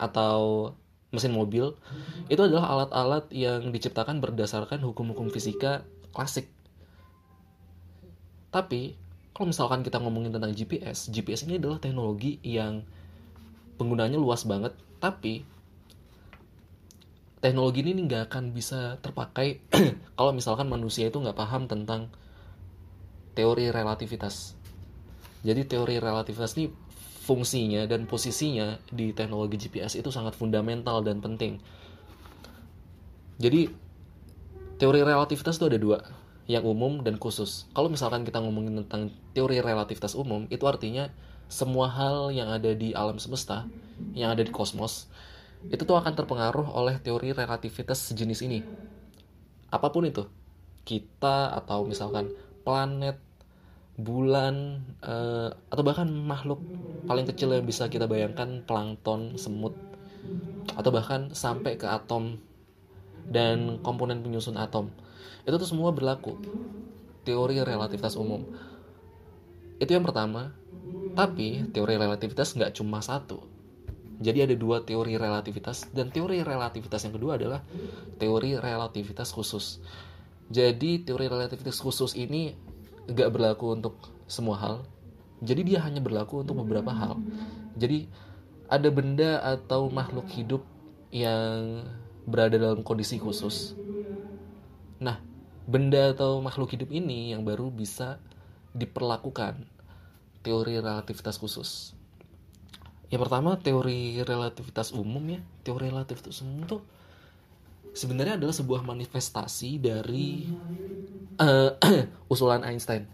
atau 0.00 0.72
mesin 1.12 1.34
mobil 1.36 1.76
itu 2.32 2.40
adalah 2.40 2.72
alat-alat 2.72 3.28
yang 3.36 3.68
diciptakan 3.68 4.24
berdasarkan 4.24 4.80
hukum-hukum 4.80 5.28
fisika 5.28 5.84
klasik. 6.16 6.48
Tapi 8.48 8.96
kalau 9.32 9.48
misalkan 9.48 9.80
kita 9.80 9.96
ngomongin 9.96 10.32
tentang 10.32 10.52
GPS, 10.52 11.08
GPS 11.08 11.48
ini 11.48 11.56
adalah 11.56 11.80
teknologi 11.80 12.36
yang 12.44 12.84
penggunanya 13.80 14.20
luas 14.20 14.44
banget, 14.44 14.76
tapi 15.00 15.48
teknologi 17.42 17.82
ini 17.82 18.06
nggak 18.06 18.28
akan 18.30 18.54
bisa 18.54 19.00
terpakai 19.02 19.64
kalau 20.20 20.30
misalkan 20.30 20.68
manusia 20.68 21.08
itu 21.08 21.18
nggak 21.18 21.34
paham 21.34 21.66
tentang 21.66 22.12
teori 23.32 23.72
relativitas. 23.72 24.54
Jadi 25.42 25.66
teori 25.66 25.98
relativitas 25.98 26.54
ini 26.54 26.70
fungsinya 27.26 27.88
dan 27.90 28.06
posisinya 28.06 28.78
di 28.92 29.10
teknologi 29.10 29.58
GPS 29.58 29.98
itu 29.98 30.12
sangat 30.14 30.38
fundamental 30.38 31.02
dan 31.02 31.18
penting. 31.18 31.58
Jadi 33.42 33.66
teori 34.78 35.00
relativitas 35.02 35.58
itu 35.58 35.66
ada 35.66 35.78
dua, 35.78 35.98
yang 36.50 36.66
umum 36.66 37.06
dan 37.06 37.18
khusus. 37.18 37.70
Kalau 37.72 37.86
misalkan 37.86 38.26
kita 38.26 38.42
ngomongin 38.42 38.82
tentang 38.82 39.14
teori 39.36 39.62
relativitas 39.62 40.18
umum, 40.18 40.50
itu 40.50 40.64
artinya 40.66 41.10
semua 41.46 41.86
hal 41.92 42.32
yang 42.34 42.50
ada 42.50 42.72
di 42.74 42.96
alam 42.96 43.20
semesta, 43.20 43.68
yang 44.16 44.34
ada 44.34 44.42
di 44.42 44.50
kosmos, 44.50 45.06
itu 45.70 45.84
tuh 45.86 45.94
akan 45.94 46.18
terpengaruh 46.18 46.74
oleh 46.74 46.98
teori 46.98 47.30
relativitas 47.30 48.10
sejenis 48.10 48.40
ini. 48.42 48.60
Apa 49.70 49.94
pun 49.94 50.02
itu, 50.08 50.26
kita 50.82 51.54
atau 51.54 51.86
misalkan 51.86 52.34
planet, 52.66 53.20
bulan 54.00 54.80
uh, 55.04 55.52
atau 55.68 55.82
bahkan 55.84 56.08
makhluk 56.08 56.64
paling 57.04 57.28
kecil 57.28 57.52
yang 57.52 57.68
bisa 57.68 57.92
kita 57.92 58.08
bayangkan 58.08 58.64
plankton 58.64 59.36
semut 59.36 59.76
atau 60.72 60.88
bahkan 60.88 61.28
sampai 61.36 61.76
ke 61.76 61.84
atom 61.84 62.40
dan 63.28 63.78
komponen 63.84 64.24
penyusun 64.24 64.56
atom 64.56 64.88
itu 65.42 65.54
tuh 65.58 65.68
semua 65.68 65.90
berlaku. 65.90 66.38
Teori 67.22 67.62
relativitas 67.62 68.14
umum. 68.18 68.46
Itu 69.78 69.94
yang 69.94 70.06
pertama. 70.06 70.54
Tapi 71.12 71.68
teori 71.70 71.98
relativitas 71.98 72.54
nggak 72.54 72.78
cuma 72.78 73.02
satu. 73.02 73.42
Jadi 74.22 74.38
ada 74.46 74.54
dua 74.54 74.86
teori 74.86 75.18
relativitas 75.18 75.90
dan 75.90 76.14
teori 76.14 76.46
relativitas 76.46 77.02
yang 77.02 77.14
kedua 77.18 77.34
adalah 77.34 77.60
teori 78.22 78.54
relativitas 78.54 79.34
khusus. 79.34 79.82
Jadi 80.46 81.02
teori 81.02 81.26
relativitas 81.26 81.82
khusus 81.82 82.14
ini 82.14 82.54
gak 83.10 83.34
berlaku 83.34 83.74
untuk 83.74 83.98
semua 84.30 84.56
hal. 84.62 84.74
Jadi 85.42 85.74
dia 85.74 85.82
hanya 85.82 85.98
berlaku 85.98 86.46
untuk 86.46 86.62
beberapa 86.62 86.94
hal. 86.94 87.18
Jadi 87.74 88.06
ada 88.70 88.88
benda 88.94 89.42
atau 89.42 89.90
makhluk 89.90 90.30
hidup 90.30 90.62
yang 91.10 91.82
berada 92.22 92.54
dalam 92.62 92.86
kondisi 92.86 93.18
khusus. 93.18 93.74
Nah 95.02 95.31
benda 95.68 96.12
atau 96.12 96.42
makhluk 96.42 96.74
hidup 96.74 96.90
ini 96.90 97.32
yang 97.34 97.46
baru 97.46 97.70
bisa 97.70 98.18
diperlakukan. 98.74 99.62
Teori 100.42 100.82
relativitas 100.82 101.38
khusus. 101.38 101.94
Yang 103.12 103.28
pertama 103.28 103.60
teori 103.60 104.18
relativitas 104.24 104.90
umum 104.90 105.22
ya. 105.38 105.40
Teori 105.62 105.92
relativitas 105.92 106.42
umum 106.42 106.66
tuh 106.66 106.82
sebenarnya 107.92 108.40
adalah 108.40 108.56
sebuah 108.56 108.82
manifestasi 108.82 109.78
dari 109.78 110.48
uh, 111.36 111.76
usulan 112.32 112.64
Einstein. 112.64 113.04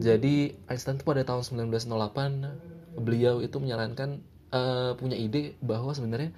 Jadi 0.00 0.54
Einstein 0.70 0.96
itu 0.96 1.04
pada 1.04 1.26
tahun 1.26 1.42
1908 1.68 2.96
beliau 3.02 3.42
itu 3.42 3.56
menyarankan 3.58 4.22
uh, 4.54 4.94
punya 4.94 5.18
ide 5.18 5.58
bahwa 5.58 5.90
sebenarnya 5.92 6.30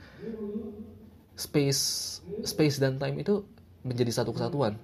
space 1.36 1.82
space 2.44 2.76
dan 2.80 2.96
time 3.00 3.20
itu 3.20 3.44
menjadi 3.82 4.22
satu 4.22 4.30
kesatuan. 4.34 4.78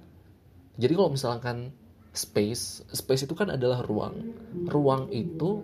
Jadi 0.79 0.93
kalau 0.95 1.11
misalkan 1.11 1.75
space 2.15 2.87
space 2.95 3.27
itu 3.27 3.35
kan 3.35 3.51
adalah 3.51 3.83
ruang. 3.83 4.35
Ruang 4.67 5.11
itu 5.15 5.63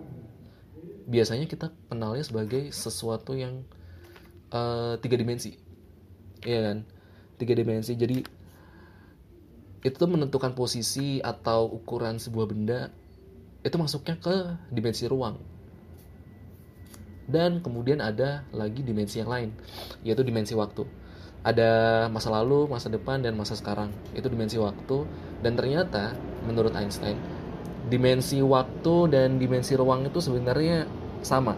biasanya 1.05 1.45
kita 1.45 1.71
kenalnya 1.91 2.23
sebagai 2.23 2.71
sesuatu 2.71 3.35
yang 3.35 3.63
uh, 4.51 4.95
tiga 4.99 5.19
dimensi. 5.19 5.55
Iya 6.43 6.59
kan? 6.71 6.77
Tiga 7.39 7.53
dimensi. 7.55 7.93
Jadi 7.95 8.17
itu 9.85 10.03
menentukan 10.09 10.57
posisi 10.57 11.21
atau 11.21 11.69
ukuran 11.69 12.17
sebuah 12.17 12.47
benda 12.49 12.89
itu 13.61 13.75
masuknya 13.77 14.17
ke 14.17 14.35
dimensi 14.73 15.05
ruang. 15.05 15.37
Dan 17.25 17.65
kemudian 17.65 18.01
ada 18.01 18.45
lagi 18.53 18.85
dimensi 18.85 19.17
yang 19.17 19.29
lain 19.29 19.49
yaitu 20.05 20.21
dimensi 20.21 20.53
waktu 20.53 20.85
ada 21.45 22.05
masa 22.09 22.33
lalu, 22.33 22.65
masa 22.65 22.89
depan, 22.89 23.21
dan 23.21 23.37
masa 23.37 23.53
sekarang. 23.53 23.93
Itu 24.17 24.25
dimensi 24.33 24.57
waktu. 24.57 25.05
Dan 25.45 25.53
ternyata, 25.53 26.17
menurut 26.41 26.73
Einstein, 26.73 27.21
dimensi 27.85 28.41
waktu 28.41 29.13
dan 29.13 29.37
dimensi 29.37 29.77
ruang 29.77 30.09
itu 30.09 30.17
sebenarnya 30.17 30.89
sama. 31.21 31.53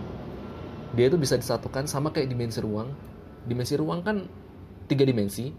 Dia 0.91 1.07
itu 1.07 1.15
bisa 1.15 1.39
disatukan 1.39 1.87
sama 1.87 2.11
kayak 2.11 2.27
dimensi 2.27 2.59
ruang. 2.59 2.91
Dimensi 3.47 3.79
ruang 3.79 4.03
kan 4.03 4.27
tiga 4.87 5.03
dimensi 5.03 5.51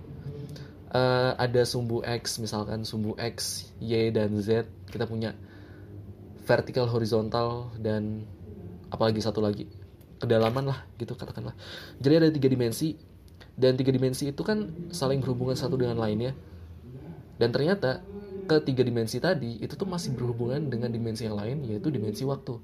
uh, 0.93 1.33
ada 1.37 1.63
sumbu 1.69 2.01
x 2.05 2.41
misalkan 2.41 2.83
sumbu 2.85 3.15
x 3.21 3.69
y 3.79 4.09
dan 4.09 4.33
z 4.41 4.65
kita 4.89 5.05
punya 5.05 5.37
vertikal 6.49 6.89
horizontal 6.89 7.73
dan 7.77 8.25
apalagi 8.89 9.21
satu 9.21 9.45
lagi 9.45 9.69
kedalaman 10.19 10.73
lah 10.73 10.79
gitu 10.97 11.13
katakanlah 11.15 11.53
jadi 12.01 12.25
ada 12.25 12.29
tiga 12.33 12.49
dimensi 12.49 12.97
dan 13.59 13.75
tiga 13.75 13.91
dimensi 13.91 14.31
itu 14.31 14.43
kan 14.47 14.71
saling 14.95 15.19
berhubungan 15.19 15.59
satu 15.59 15.75
dengan 15.75 15.99
lainnya 15.99 16.33
dan 17.39 17.55
ternyata 17.55 18.03
ketiga 18.49 18.83
dimensi 18.83 19.21
tadi 19.21 19.61
itu 19.61 19.77
tuh 19.77 19.85
masih 19.85 20.17
berhubungan 20.17 20.73
dengan 20.73 20.91
dimensi 20.91 21.29
yang 21.29 21.39
lain 21.39 21.63
yaitu 21.69 21.93
dimensi 21.93 22.25
waktu. 22.25 22.59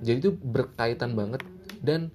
Jadi 0.00 0.16
itu 0.24 0.30
berkaitan 0.32 1.12
banget. 1.18 1.44
Dan 1.84 2.08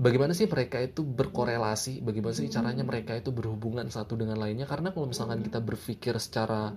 bagaimana 0.00 0.32
sih 0.32 0.48
mereka 0.48 0.80
itu 0.80 1.04
berkorelasi? 1.04 2.00
Bagaimana 2.00 2.32
sih 2.32 2.48
caranya 2.48 2.86
mereka 2.86 3.18
itu 3.18 3.34
berhubungan 3.34 3.90
satu 3.90 4.14
dengan 4.14 4.40
lainnya? 4.40 4.64
Karena 4.64 4.94
kalau 4.94 5.10
misalkan 5.10 5.44
kita 5.44 5.60
berpikir 5.60 6.16
secara 6.16 6.72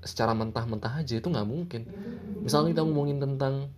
secara 0.00 0.32
mentah-mentah 0.32 1.04
aja 1.04 1.20
itu 1.20 1.28
nggak 1.28 1.48
mungkin. 1.48 1.84
Misalnya 2.40 2.72
kita 2.72 2.82
ngomongin 2.88 3.20
tentang 3.20 3.68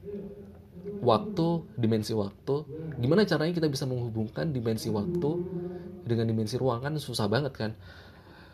waktu 1.02 1.66
dimensi 1.74 2.14
waktu 2.14 2.62
gimana 3.02 3.26
caranya 3.26 3.52
kita 3.52 3.66
bisa 3.66 3.84
menghubungkan 3.90 4.54
dimensi 4.54 4.88
waktu 4.88 5.30
dengan 6.06 6.30
dimensi 6.30 6.54
ruang 6.56 6.80
kan 6.86 6.94
susah 6.94 7.26
banget 7.26 7.52
kan 7.52 7.70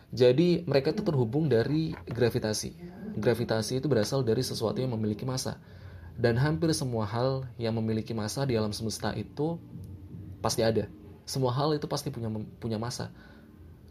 jadi 0.09 0.65
mereka 0.65 0.97
itu 0.97 1.05
terhubung 1.05 1.53
dari 1.53 1.93
gravitasi 2.09 2.73
gravitasi 3.21 3.85
itu 3.85 3.87
berasal 3.87 4.25
dari 4.25 4.41
sesuatu 4.41 4.81
yang 4.81 4.97
memiliki 4.97 5.29
massa 5.29 5.61
dan 6.19 6.35
hampir 6.35 6.75
semua 6.75 7.07
hal 7.07 7.47
yang 7.63 7.79
memiliki 7.79 8.11
masa 8.11 8.43
di 8.43 8.59
alam 8.59 8.75
semesta 8.75 9.15
itu 9.15 9.55
pasti 10.43 10.67
ada. 10.67 10.91
Semua 11.23 11.55
hal 11.55 11.79
itu 11.79 11.87
pasti 11.87 12.11
punya 12.11 12.27
punya 12.59 12.75
masa. 12.75 13.15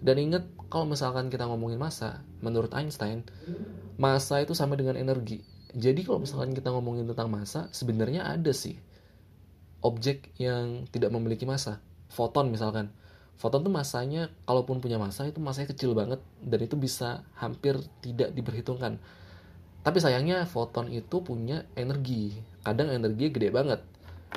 Dan 0.03 0.19
ingat 0.19 0.43
kalau 0.67 0.83
misalkan 0.83 1.31
kita 1.31 1.47
ngomongin 1.47 1.79
masa, 1.79 2.21
menurut 2.43 2.69
Einstein, 2.75 3.23
masa 3.95 4.43
itu 4.43 4.51
sama 4.51 4.75
dengan 4.75 4.99
energi. 4.99 5.39
Jadi 5.75 6.07
kalau 6.07 6.23
misalkan 6.23 6.55
kita 6.55 6.71
ngomongin 6.71 7.07
tentang 7.09 7.27
masa, 7.27 7.67
sebenarnya 7.75 8.23
ada 8.23 8.51
sih 8.55 8.79
objek 9.83 10.31
yang 10.41 10.87
tidak 10.89 11.11
memiliki 11.13 11.47
masa. 11.47 11.79
Foton 12.11 12.49
misalkan. 12.51 12.91
foton 13.37 13.61
tuh 13.61 13.69
masanya 13.69 14.33
kalaupun 14.49 14.81
punya 14.81 14.97
masa 14.97 15.29
itu 15.29 15.37
masanya 15.37 15.69
kecil 15.69 15.93
banget 15.93 16.17
dan 16.41 16.57
itu 16.57 16.73
bisa 16.73 17.21
hampir 17.37 17.77
tidak 18.01 18.33
diperhitungkan. 18.33 18.97
Tapi 19.85 19.97
sayangnya 20.01 20.41
foton 20.49 20.89
itu 20.89 21.21
punya 21.21 21.61
energi. 21.77 22.33
Kadang 22.65 22.89
energi 22.89 23.29
gede 23.29 23.53
banget. 23.53 23.85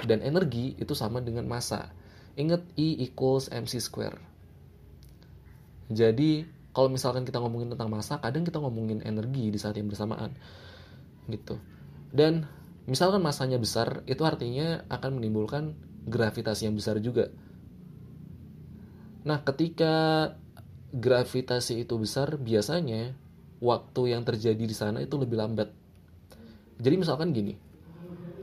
Dan 0.05 0.21
energi 0.21 0.77
itu 0.77 0.93
sama 0.93 1.25
dengan 1.25 1.49
massa 1.49 1.89
ingat 2.37 2.61
E 2.77 3.01
equals 3.01 3.49
mc 3.49 3.73
square. 3.81 4.21
Jadi 5.89 6.45
kalau 6.71 6.93
misalkan 6.93 7.27
kita 7.27 7.43
ngomongin 7.43 7.73
tentang 7.75 7.91
massa 7.91 8.23
kadang 8.23 8.47
kita 8.47 8.63
ngomongin 8.63 9.03
energi 9.03 9.51
di 9.51 9.59
saat 9.59 9.75
yang 9.75 9.91
bersamaan 9.91 10.31
gitu. 11.31 11.59
Dan 12.11 12.47
misalkan 12.91 13.23
masanya 13.23 13.57
besar 13.57 14.03
itu 14.11 14.23
artinya 14.27 14.83
akan 14.91 15.23
menimbulkan 15.23 15.79
gravitasi 16.11 16.67
yang 16.67 16.75
besar 16.75 16.99
juga. 16.99 17.31
Nah 19.23 19.39
ketika 19.47 19.95
gravitasi 20.91 21.87
itu 21.87 21.95
besar 21.95 22.35
biasanya 22.35 23.15
waktu 23.63 24.17
yang 24.17 24.27
terjadi 24.27 24.65
di 24.65 24.75
sana 24.75 24.99
itu 25.05 25.15
lebih 25.21 25.39
lambat. 25.39 25.71
Jadi 26.81 26.95
misalkan 26.97 27.31
gini 27.31 27.55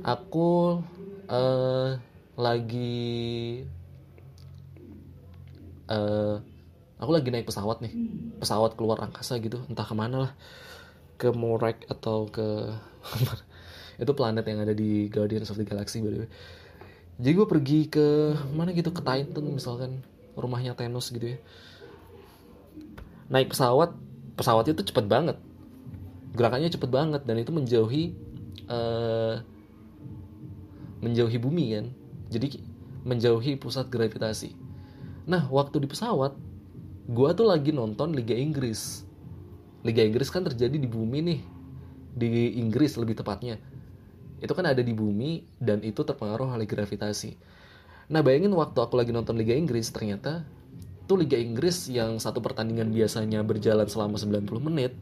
aku 0.05 0.79
uh, 1.27 1.97
lagi 2.37 3.65
uh, 5.89 6.37
aku 7.01 7.11
lagi 7.11 7.27
naik 7.33 7.49
pesawat 7.49 7.83
nih. 7.83 7.93
Pesawat 8.39 8.77
keluar 8.77 9.01
angkasa 9.03 9.41
gitu 9.43 9.65
entah 9.67 9.83
ke 9.83 9.95
mana 9.97 10.29
lah 10.29 10.33
ke 11.17 11.33
Morek 11.33 11.89
atau 11.89 12.29
ke 12.29 12.45
itu 14.01 14.11
planet 14.13 14.45
yang 14.45 14.61
ada 14.61 14.77
di 14.77 15.09
Guardians 15.09 15.49
of 15.49 15.57
the 15.57 15.65
Galaxy 15.65 16.05
by 16.05 16.13
the 16.13 16.19
way. 16.25 16.31
Jadi 17.17 17.31
gue 17.33 17.47
pergi 17.49 17.79
ke 17.89 18.37
mana 18.53 18.69
gitu 18.77 18.93
ke 18.93 19.01
Titan 19.01 19.45
misalkan 19.49 20.05
rumahnya 20.37 20.77
Thanos 20.77 21.09
gitu 21.09 21.33
ya. 21.33 21.37
Naik 23.33 23.57
pesawat 23.57 23.97
pesawatnya 24.37 24.77
tuh 24.77 24.85
cepet 24.85 25.09
banget. 25.09 25.41
Gerakannya 26.37 26.69
cepet 26.69 26.89
banget 26.93 27.25
dan 27.25 27.41
itu 27.41 27.49
menjauhi 27.49 28.13
uh, 28.69 29.41
menjauhi 31.01 31.41
bumi 31.41 31.65
kan? 31.73 31.85
Jadi 32.29 32.61
menjauhi 33.01 33.57
pusat 33.57 33.89
gravitasi. 33.89 34.53
Nah 35.25 35.49
waktu 35.49 35.81
di 35.81 35.89
pesawat 35.89 36.37
gue 37.09 37.29
tuh 37.33 37.49
lagi 37.49 37.73
nonton 37.73 38.13
Liga 38.13 38.37
Inggris 38.37 39.06
Liga 39.85 40.01
Inggris 40.01 40.29
kan 40.33 40.45
terjadi 40.45 40.77
di 40.77 40.89
bumi 40.89 41.19
nih. 41.21 41.39
Di 42.17 42.57
Inggris 42.57 42.97
lebih 42.97 43.17
tepatnya. 43.17 43.61
Itu 44.41 44.53
kan 44.53 44.65
ada 44.69 44.81
di 44.81 44.93
bumi 44.93 45.45
dan 45.57 45.81
itu 45.81 46.01
terpengaruh 46.05 46.53
oleh 46.53 46.65
gravitasi. 46.65 47.37
Nah 48.07 48.23
bayangin 48.23 48.53
waktu 48.55 48.79
aku 48.79 48.95
lagi 48.95 49.11
nonton 49.11 49.35
Liga 49.35 49.51
Inggris 49.51 49.91
ternyata 49.91 50.47
tuh 51.07 51.19
Liga 51.19 51.35
Inggris 51.35 51.87
yang 51.91 52.19
satu 52.19 52.43
pertandingan 52.43 52.91
biasanya 52.91 53.43
berjalan 53.43 53.87
selama 53.87 54.19
90 54.19 54.47
menit 54.63 54.95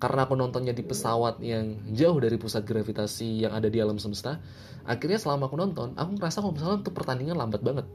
karena 0.00 0.26
aku 0.26 0.34
nontonnya 0.34 0.74
di 0.74 0.82
pesawat 0.82 1.38
yang 1.44 1.78
jauh 1.94 2.18
dari 2.18 2.34
pusat 2.40 2.66
gravitasi 2.66 3.46
yang 3.46 3.52
ada 3.54 3.70
di 3.70 3.78
alam 3.78 4.00
semesta 4.02 4.42
akhirnya 4.82 5.20
selama 5.20 5.46
aku 5.46 5.56
nonton 5.60 5.94
aku 5.94 6.18
ngerasa 6.18 6.42
kalau 6.42 6.56
misalnya 6.56 6.78
tuh 6.82 6.92
pertandingan 6.96 7.36
lambat 7.38 7.62
banget. 7.64 7.86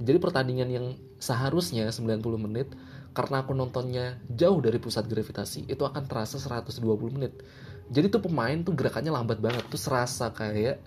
Jadi 0.00 0.16
pertandingan 0.16 0.68
yang 0.72 0.86
seharusnya 1.20 1.92
90 1.92 2.24
menit 2.40 2.72
karena 3.10 3.42
aku 3.42 3.52
nontonnya 3.52 4.22
jauh 4.30 4.62
dari 4.62 4.78
pusat 4.78 5.06
gravitasi 5.10 5.66
itu 5.66 5.82
akan 5.82 6.06
terasa 6.06 6.38
120 6.38 6.80
menit. 7.10 7.42
Jadi 7.90 8.06
tuh 8.06 8.22
pemain 8.22 8.54
tuh 8.62 8.74
gerakannya 8.74 9.10
lambat 9.10 9.42
banget 9.42 9.66
tuh 9.66 9.80
serasa 9.80 10.30
kayak 10.30 10.78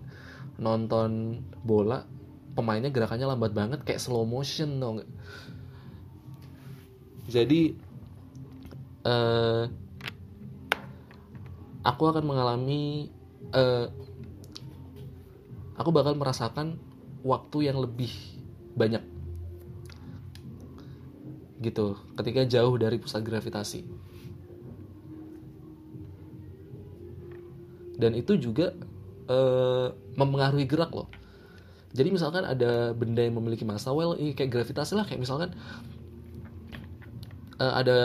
nonton 0.57 1.41
bola 1.65 2.05
pemainnya 2.53 2.93
gerakannya 2.93 3.25
lambat 3.25 3.51
banget 3.51 3.79
kayak 3.81 4.01
slow 4.01 4.25
motion 4.25 4.77
dong 4.77 5.01
jadi 7.25 7.73
uh, 9.07 9.65
aku 11.81 12.03
akan 12.05 12.23
mengalami 12.23 13.09
uh, 13.55 13.89
aku 15.79 15.89
bakal 15.89 16.13
merasakan 16.13 16.77
waktu 17.25 17.71
yang 17.71 17.81
lebih 17.81 18.11
banyak 18.77 19.01
gitu 21.63 21.95
ketika 22.19 22.43
jauh 22.43 22.75
dari 22.75 22.99
pusat 22.99 23.23
gravitasi. 23.23 23.87
Dan 27.95 28.19
itu 28.19 28.35
juga 28.35 28.75
uh, 29.31 29.95
mempengaruhi 30.19 30.67
gerak 30.67 30.91
loh. 30.91 31.07
Jadi 31.93 32.09
misalkan 32.09 32.41
ada 32.43 32.91
benda 32.91 33.21
yang 33.21 33.37
memiliki 33.37 33.61
massa 33.63 33.93
well 33.93 34.17
kayak 34.17 34.49
gravitasi 34.49 34.97
lah 34.97 35.05
kayak 35.05 35.21
misalkan 35.21 35.53
uh, 37.61 37.73
ada 37.77 37.97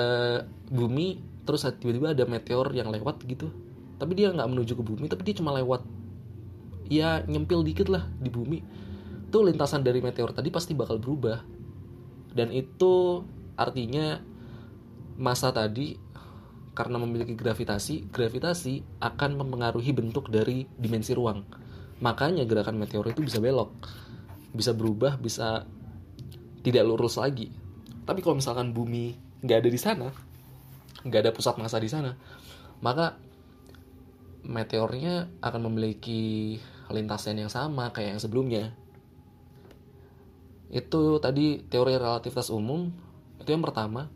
bumi 0.68 1.24
terus 1.48 1.64
tiba-tiba 1.80 2.12
ada 2.12 2.28
meteor 2.28 2.68
yang 2.76 2.92
lewat 2.92 3.24
gitu. 3.24 3.48
Tapi 3.98 4.12
dia 4.14 4.30
nggak 4.30 4.48
menuju 4.48 4.72
ke 4.76 4.84
bumi 4.84 5.08
tapi 5.08 5.24
dia 5.24 5.34
cuma 5.40 5.56
lewat. 5.56 5.82
Ya 6.88 7.24
nyempil 7.24 7.64
dikit 7.64 7.88
lah 7.88 8.04
di 8.20 8.28
bumi. 8.28 8.60
Tuh 9.32 9.44
lintasan 9.44 9.84
dari 9.84 10.04
meteor 10.04 10.36
tadi 10.36 10.52
pasti 10.52 10.76
bakal 10.76 11.00
berubah. 11.00 11.40
Dan 12.36 12.52
itu 12.52 13.24
Artinya 13.58 14.22
masa 15.18 15.50
tadi 15.50 15.98
karena 16.78 17.02
memiliki 17.02 17.34
gravitasi, 17.34 18.06
gravitasi 18.06 19.02
akan 19.02 19.34
mempengaruhi 19.34 19.90
bentuk 19.90 20.30
dari 20.30 20.62
dimensi 20.78 21.10
ruang. 21.10 21.42
Makanya 21.98 22.46
gerakan 22.46 22.78
meteor 22.78 23.10
itu 23.10 23.18
bisa 23.26 23.42
belok, 23.42 23.74
bisa 24.54 24.70
berubah, 24.70 25.18
bisa 25.18 25.66
tidak 26.62 26.86
lurus 26.86 27.18
lagi. 27.18 27.50
Tapi 28.06 28.22
kalau 28.22 28.38
misalkan 28.38 28.70
bumi 28.70 29.18
nggak 29.42 29.58
ada 29.66 29.70
di 29.74 29.80
sana, 29.82 30.06
nggak 31.02 31.20
ada 31.26 31.34
pusat 31.34 31.58
massa 31.58 31.82
di 31.82 31.90
sana, 31.90 32.14
maka 32.78 33.18
meteornya 34.46 35.26
akan 35.42 35.66
memiliki 35.66 36.56
lintasan 36.94 37.42
yang 37.42 37.50
sama 37.50 37.90
kayak 37.90 38.14
yang 38.14 38.22
sebelumnya. 38.22 38.64
Itu 40.70 41.18
tadi 41.18 41.66
teori 41.66 41.98
relativitas 41.98 42.54
umum 42.54 43.07
itu 43.48 43.56
yang 43.56 43.64
pertama. 43.64 44.12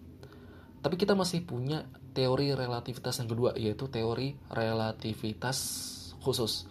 Tapi 0.85 1.01
kita 1.01 1.16
masih 1.16 1.40
punya 1.49 1.88
teori 2.12 2.53
relativitas 2.53 3.16
yang 3.16 3.33
kedua, 3.33 3.57
yaitu 3.57 3.88
teori 3.88 4.37
relativitas 4.53 5.57
khusus. 6.21 6.68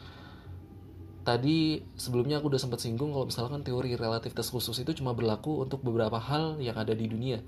Tadi 1.25 1.81
sebelumnya 1.97 2.37
aku 2.37 2.53
udah 2.53 2.61
sempat 2.61 2.85
singgung 2.85 3.17
kalau 3.17 3.25
misalkan 3.25 3.65
teori 3.65 3.97
relativitas 3.97 4.53
khusus 4.53 4.77
itu 4.77 4.93
cuma 4.93 5.17
berlaku 5.17 5.65
untuk 5.65 5.81
beberapa 5.81 6.21
hal 6.21 6.61
yang 6.61 6.77
ada 6.77 6.93
di 6.93 7.09
dunia, 7.09 7.41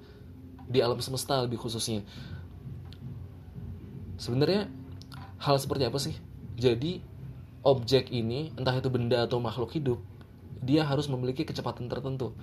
di 0.65 0.82
alam 0.82 0.97
semesta 0.97 1.45
lebih 1.45 1.62
khususnya. 1.62 2.02
Sebenarnya 4.17 4.65
hal 5.45 5.62
seperti 5.62 5.84
apa 5.86 6.02
sih? 6.02 6.17
Jadi 6.58 7.06
objek 7.62 8.10
ini, 8.10 8.49
entah 8.58 8.73
itu 8.73 8.89
benda 8.89 9.30
atau 9.30 9.38
makhluk 9.38 9.78
hidup, 9.78 10.02
dia 10.58 10.82
harus 10.89 11.06
memiliki 11.06 11.45
kecepatan 11.45 11.86
tertentu. 11.86 12.34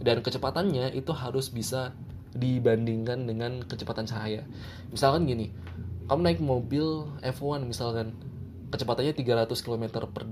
Dan 0.00 0.24
kecepatannya 0.24 0.96
itu 0.96 1.12
harus 1.12 1.52
bisa 1.52 1.92
dibandingkan 2.34 3.24
dengan 3.24 3.62
kecepatan 3.64 4.04
cahaya. 4.04 4.42
Misalkan 4.90 5.24
gini, 5.24 5.54
kamu 6.10 6.20
naik 6.20 6.40
mobil 6.42 7.08
F1 7.22 7.62
misalkan, 7.64 8.12
kecepatannya 8.74 9.14
300 9.14 9.54
km 9.54 9.84
per, 10.10 10.26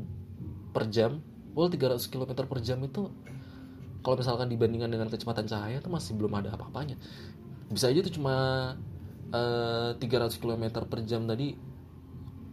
per 0.74 0.84
jam, 0.90 1.22
well 1.54 1.70
300 1.70 2.02
km 2.10 2.44
per 2.44 2.58
jam 2.60 2.82
itu 2.82 3.08
kalau 4.02 4.18
misalkan 4.18 4.50
dibandingkan 4.50 4.90
dengan 4.90 5.06
kecepatan 5.06 5.46
cahaya 5.46 5.78
itu 5.78 5.86
masih 5.86 6.18
belum 6.18 6.34
ada 6.42 6.58
apa-apanya. 6.58 6.98
Bisa 7.70 7.86
aja 7.86 8.02
itu 8.02 8.18
cuma 8.18 8.34
uh, 9.30 9.94
300 9.94 10.42
km 10.42 10.82
per 10.90 11.06
jam 11.06 11.24
tadi 11.24 11.54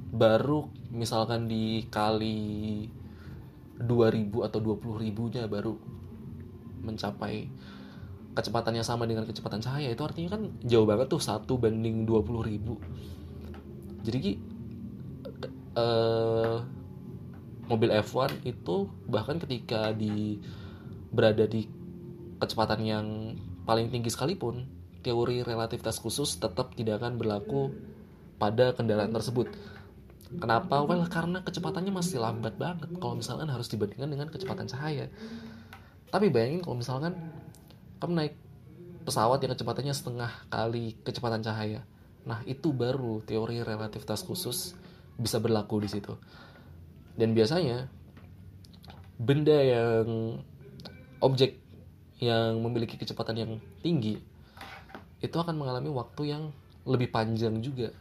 baru 0.09 0.69
misalkan 0.93 1.49
dikali 1.49 2.89
2000 3.81 4.47
atau 4.49 4.59
20 4.61 5.05
ribunya 5.05 5.45
baru 5.45 5.77
mencapai 6.81 7.49
kecepatannya 8.39 8.81
sama 8.81 9.03
dengan 9.03 9.27
kecepatan 9.27 9.59
cahaya 9.59 9.91
itu 9.91 10.01
artinya 10.01 10.39
kan 10.39 10.55
jauh 10.63 10.87
banget 10.87 11.11
tuh 11.11 11.19
satu 11.19 11.59
banding 11.59 12.07
20 12.07 12.49
ribu 12.49 12.79
jadi 14.07 14.17
ki 14.23 14.33
uh, 15.75 16.63
mobil 17.67 17.89
F1 17.99 18.47
itu 18.47 18.87
bahkan 19.05 19.37
ketika 19.37 19.91
di 19.91 20.39
berada 21.11 21.43
di 21.45 21.67
kecepatan 22.39 22.79
yang 22.81 23.05
paling 23.67 23.91
tinggi 23.91 24.09
sekalipun 24.09 24.65
teori 25.03 25.43
relativitas 25.43 25.99
khusus 25.99 26.39
tetap 26.39 26.73
tidak 26.73 27.03
akan 27.03 27.19
berlaku 27.19 27.75
pada 28.39 28.71
kendaraan 28.71 29.11
tersebut 29.11 29.51
Kenapa? 30.29 30.85
Well, 30.85 31.09
karena 31.09 31.41
kecepatannya 31.41 31.89
masih 31.89 32.21
lambat 32.21 32.53
banget 32.61 32.93
kalau 33.01 33.17
misalkan 33.17 33.49
harus 33.49 33.65
dibandingkan 33.65 34.13
dengan 34.13 34.27
kecepatan 34.29 34.69
cahaya. 34.69 35.09
Tapi 36.13 36.29
bayangin 36.29 36.61
kalau 36.61 36.77
misalkan 36.77 37.17
kamu 37.99 38.11
naik 38.15 38.35
pesawat 39.03 39.43
yang 39.43 39.51
kecepatannya 39.55 39.95
setengah 39.95 40.31
kali 40.47 40.95
kecepatan 41.03 41.43
cahaya. 41.43 41.83
Nah, 42.27 42.43
itu 42.47 42.71
baru 42.75 43.23
teori 43.23 43.63
relativitas 43.63 44.23
khusus 44.23 44.75
bisa 45.19 45.39
berlaku 45.39 45.83
di 45.83 45.89
situ. 45.91 46.15
Dan 47.15 47.35
biasanya 47.35 47.91
benda 49.19 49.59
yang 49.59 50.39
objek 51.19 51.59
yang 52.23 52.59
memiliki 52.63 52.95
kecepatan 52.95 53.35
yang 53.35 53.51
tinggi 53.83 54.19
itu 55.19 55.35
akan 55.35 55.59
mengalami 55.59 55.91
waktu 55.91 56.31
yang 56.31 56.43
lebih 56.87 57.11
panjang 57.11 57.59
juga 57.59 57.91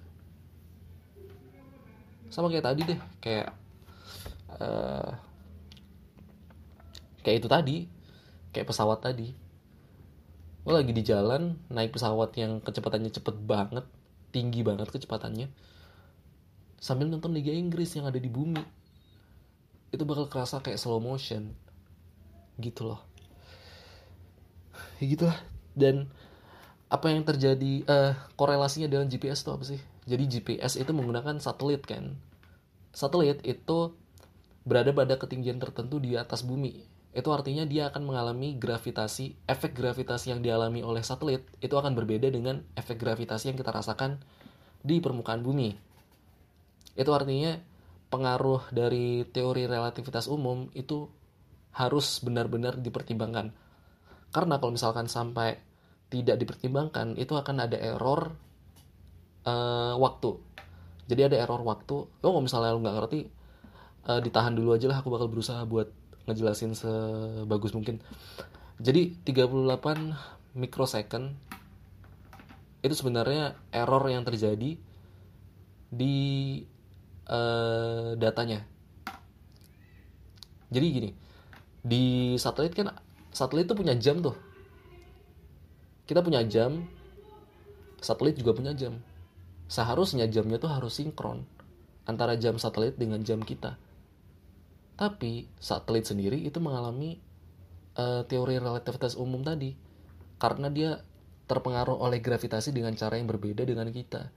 sama 2.28 2.52
kayak 2.52 2.66
tadi 2.70 2.80
deh 2.87 3.00
kayak 3.18 3.48
uh, 4.61 5.11
kayak 7.24 7.37
itu 7.42 7.48
tadi 7.48 7.76
kayak 8.52 8.68
pesawat 8.68 9.00
tadi 9.00 9.32
lo 10.68 10.76
lagi 10.76 10.92
di 10.92 11.00
jalan 11.00 11.57
naik 11.72 11.96
pesawat 11.96 12.37
yang 12.37 12.61
kecepatannya 12.61 13.09
cepet 13.09 13.40
banget 13.40 13.88
tinggi 14.28 14.61
banget 14.61 14.92
kecepatannya 14.92 15.48
sambil 16.78 17.11
nonton 17.11 17.35
Liga 17.35 17.50
Inggris 17.50 17.94
yang 17.98 18.07
ada 18.07 18.16
di 18.18 18.31
bumi. 18.31 18.62
Itu 19.90 20.07
bakal 20.07 20.31
kerasa 20.31 20.62
kayak 20.62 20.78
slow 20.78 21.02
motion. 21.02 21.52
Gitu 22.59 22.87
loh. 22.87 23.02
Ya 25.02 25.04
gitu 25.11 25.24
lah. 25.26 25.38
Dan 25.74 26.11
apa 26.88 27.12
yang 27.12 27.26
terjadi 27.26 27.85
uh, 27.85 28.12
korelasinya 28.38 28.88
dengan 28.88 29.11
GPS 29.11 29.44
itu 29.44 29.50
apa 29.50 29.64
sih? 29.66 29.81
Jadi 30.09 30.24
GPS 30.38 30.81
itu 30.81 30.90
menggunakan 30.94 31.37
satelit 31.42 31.85
kan? 31.85 32.16
Satelit 32.94 33.44
itu 33.44 33.94
berada 34.64 34.92
pada 34.92 35.16
ketinggian 35.16 35.61
tertentu 35.61 36.00
di 36.00 36.16
atas 36.16 36.44
bumi 36.44 36.97
itu 37.16 37.29
artinya 37.33 37.64
dia 37.64 37.88
akan 37.88 38.05
mengalami 38.05 38.55
gravitasi 38.61 39.49
efek 39.49 39.73
gravitasi 39.75 40.37
yang 40.37 40.40
dialami 40.44 40.85
oleh 40.85 41.01
satelit 41.01 41.49
itu 41.64 41.73
akan 41.73 41.97
berbeda 41.97 42.29
dengan 42.29 42.62
efek 42.77 43.01
gravitasi 43.01 43.53
yang 43.53 43.59
kita 43.59 43.73
rasakan 43.73 44.21
di 44.85 45.01
permukaan 45.01 45.40
bumi 45.40 45.73
itu 46.99 47.11
artinya 47.14 47.55
pengaruh 48.11 48.73
dari 48.73 49.23
teori 49.29 49.68
relativitas 49.71 50.27
umum 50.27 50.66
itu 50.73 51.07
harus 51.79 52.18
benar-benar 52.25 52.81
dipertimbangkan. 52.81 53.55
Karena 54.35 54.59
kalau 54.59 54.75
misalkan 54.75 55.07
sampai 55.07 55.61
tidak 56.11 56.40
dipertimbangkan, 56.42 57.14
itu 57.14 57.37
akan 57.37 57.68
ada 57.68 57.79
error 57.79 58.35
uh, 59.47 59.94
waktu. 60.01 60.40
Jadi 61.07 61.33
ada 61.33 61.37
error 61.38 61.62
waktu. 61.62 61.97
Lo 62.09 62.27
kalau 62.35 62.42
misalnya 62.42 62.75
lo 62.75 62.83
nggak 62.83 62.97
ngerti, 62.99 63.21
uh, 64.11 64.21
ditahan 64.21 64.59
dulu 64.59 64.75
aja 64.75 64.90
lah. 64.90 64.99
Aku 64.99 65.12
bakal 65.12 65.31
berusaha 65.31 65.62
buat 65.68 65.92
ngejelasin 66.29 66.77
sebagus 66.77 67.73
mungkin. 67.73 68.05
Jadi 68.79 69.17
38 69.27 70.55
mikrosecond 70.55 71.35
itu 72.85 72.95
sebenarnya 72.95 73.59
error 73.75 74.05
yang 74.07 74.23
terjadi 74.23 74.79
di 75.88 76.17
uh, 77.27 78.14
datanya. 78.14 78.62
Jadi 80.69 80.87
gini, 80.93 81.11
di 81.81 82.37
satelit 82.37 82.77
kan 82.77 82.93
satelit 83.33 83.67
tuh 83.67 83.75
punya 83.75 83.97
jam 83.97 84.21
tuh. 84.21 84.37
Kita 86.05 86.21
punya 86.21 86.45
jam, 86.45 86.85
satelit 87.99 88.37
juga 88.37 88.55
punya 88.57 88.77
jam. 88.77 89.01
Seharusnya 89.69 90.29
jamnya 90.29 90.57
tuh 90.57 90.73
harus 90.73 90.97
sinkron 90.97 91.45
antara 92.09 92.37
jam 92.41 92.57
satelit 92.57 92.97
dengan 92.97 93.21
jam 93.21 93.41
kita. 93.45 93.77
Tapi 94.98 95.46
satelit 95.62 96.11
sendiri 96.11 96.42
itu 96.42 96.58
mengalami 96.58 97.22
uh, 97.94 98.26
teori 98.26 98.58
relativitas 98.58 99.14
umum 99.14 99.46
tadi 99.46 99.78
karena 100.42 100.68
dia 100.68 100.90
terpengaruh 101.46 102.02
oleh 102.02 102.18
gravitasi 102.18 102.74
dengan 102.74 102.92
cara 102.98 103.16
yang 103.16 103.30
berbeda 103.30 103.62
dengan 103.62 103.88
kita 103.94 104.28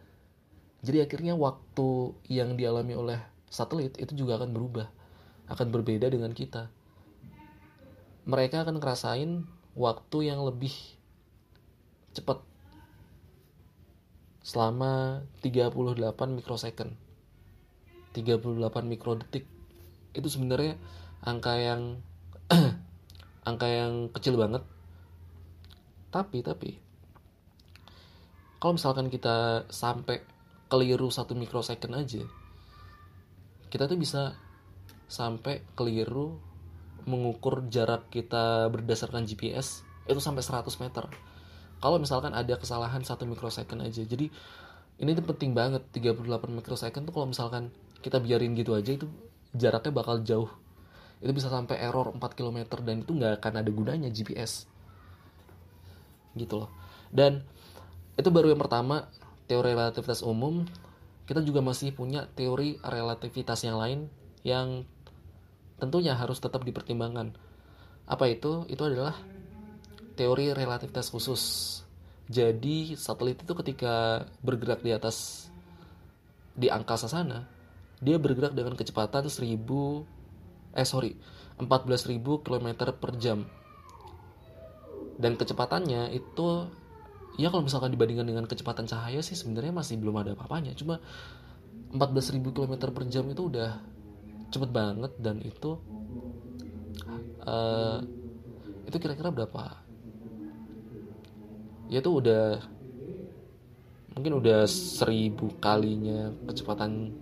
jadi 0.81 1.05
akhirnya 1.05 1.37
waktu 1.37 2.17
yang 2.25 2.57
dialami 2.57 2.97
oleh 2.97 3.19
satelit 3.53 3.93
itu 4.01 4.25
juga 4.25 4.41
akan 4.41 4.49
berubah, 4.49 4.89
akan 5.45 5.67
berbeda 5.69 6.09
dengan 6.09 6.33
kita. 6.33 6.73
Mereka 8.25 8.65
akan 8.65 8.81
ngerasain 8.81 9.45
waktu 9.77 10.17
yang 10.25 10.41
lebih 10.41 10.73
cepat 12.17 12.41
selama 14.41 15.21
38 15.45 15.77
mikrosecond. 16.33 16.97
38 18.17 18.57
mikrodetik. 18.89 19.45
Itu 20.11 20.27
sebenarnya 20.27 20.79
angka 21.23 21.55
yang 21.57 22.01
angka 23.49 23.67
yang 23.67 24.09
kecil 24.11 24.35
banget. 24.35 24.63
Tapi 26.11 26.43
tapi 26.43 26.91
kalau 28.61 28.77
misalkan 28.77 29.09
kita 29.09 29.65
sampai 29.73 30.21
keliru 30.69 31.09
satu 31.09 31.33
mikrosecond 31.33 31.97
aja 31.97 32.23
kita 33.73 33.89
tuh 33.89 33.97
bisa 33.97 34.37
sampai 35.09 35.65
keliru 35.73 36.37
mengukur 37.09 37.65
jarak 37.73 38.13
kita 38.13 38.69
berdasarkan 38.69 39.25
GPS 39.25 39.81
itu 40.05 40.21
sampai 40.21 40.45
100 40.45 40.69
meter 40.77 41.09
kalau 41.81 41.97
misalkan 41.97 42.37
ada 42.37 42.53
kesalahan 42.61 43.01
satu 43.01 43.25
mikrosecond 43.25 43.81
aja 43.81 44.05
jadi 44.05 44.29
ini 45.01 45.11
tuh 45.17 45.25
penting 45.25 45.57
banget 45.57 45.81
38 45.89 46.29
mikrosecond 46.53 47.09
tuh 47.09 47.13
kalau 47.17 47.27
misalkan 47.33 47.73
kita 48.05 48.21
biarin 48.21 48.53
gitu 48.53 48.77
aja 48.77 48.93
itu 48.93 49.09
jaraknya 49.55 49.91
bakal 49.91 50.23
jauh 50.23 50.51
itu 51.21 51.31
bisa 51.37 51.53
sampai 51.53 51.77
error 51.77 52.09
4 52.11 52.17
km 52.33 52.65
dan 52.81 53.05
itu 53.05 53.11
nggak 53.13 53.43
akan 53.43 53.53
ada 53.61 53.69
gunanya 53.69 54.09
GPS 54.09 54.65
gitu 56.33 56.65
loh 56.65 56.69
dan 57.11 57.43
itu 58.15 58.29
baru 58.31 58.51
yang 58.51 58.61
pertama 58.61 59.11
teori 59.51 59.75
relativitas 59.75 60.23
umum, 60.23 60.63
kita 61.27 61.43
juga 61.43 61.59
masih 61.59 61.91
punya 61.91 62.23
teori 62.39 62.79
relativitas 62.79 63.67
yang 63.67 63.75
lain 63.75 64.07
yang 64.47 64.87
tentunya 65.75 66.15
harus 66.15 66.39
tetap 66.39 66.63
dipertimbangkan. 66.63 67.35
Apa 68.07 68.31
itu? 68.31 68.63
Itu 68.71 68.87
adalah 68.87 69.15
teori 70.15 70.55
relativitas 70.55 71.11
khusus. 71.11 71.43
Jadi 72.31 72.95
satelit 72.95 73.43
itu 73.43 73.51
ketika 73.59 74.23
bergerak 74.39 74.79
di 74.79 74.95
atas 74.95 75.47
di 76.55 76.71
angkasa 76.71 77.11
sana, 77.11 77.43
dia 78.01 78.17
bergerak 78.17 78.57
dengan 78.57 78.73
kecepatan 78.73 79.29
1000 79.29 79.61
eh 80.73 80.87
sorry 80.87 81.13
14.000 81.61 82.17
km 82.41 82.67
per 82.97 83.11
jam. 83.21 83.45
Dan 85.21 85.37
kecepatannya 85.37 86.09
itu 86.09 86.65
ya 87.37 87.53
kalau 87.53 87.61
misalkan 87.61 87.93
dibandingkan 87.93 88.25
dengan 88.25 88.45
kecepatan 88.49 88.89
cahaya 88.89 89.21
sih 89.21 89.37
sebenarnya 89.37 89.69
masih 89.69 90.01
belum 90.01 90.17
ada 90.17 90.33
apa-apanya. 90.33 90.73
Cuma 90.73 90.97
14.000 91.93 92.41
km 92.41 92.73
per 92.89 93.05
jam 93.05 93.29
itu 93.29 93.45
udah 93.45 93.77
cepet 94.51 94.69
banget 94.73 95.13
dan 95.21 95.37
itu 95.45 95.77
uh, 97.45 98.01
itu 98.89 98.97
kira-kira 98.97 99.29
berapa? 99.29 99.77
Ya 101.93 102.01
itu 102.01 102.09
udah 102.09 102.65
mungkin 104.11 104.43
udah 104.43 104.67
seribu 104.67 105.55
kalinya 105.63 106.35
kecepatan 106.49 107.15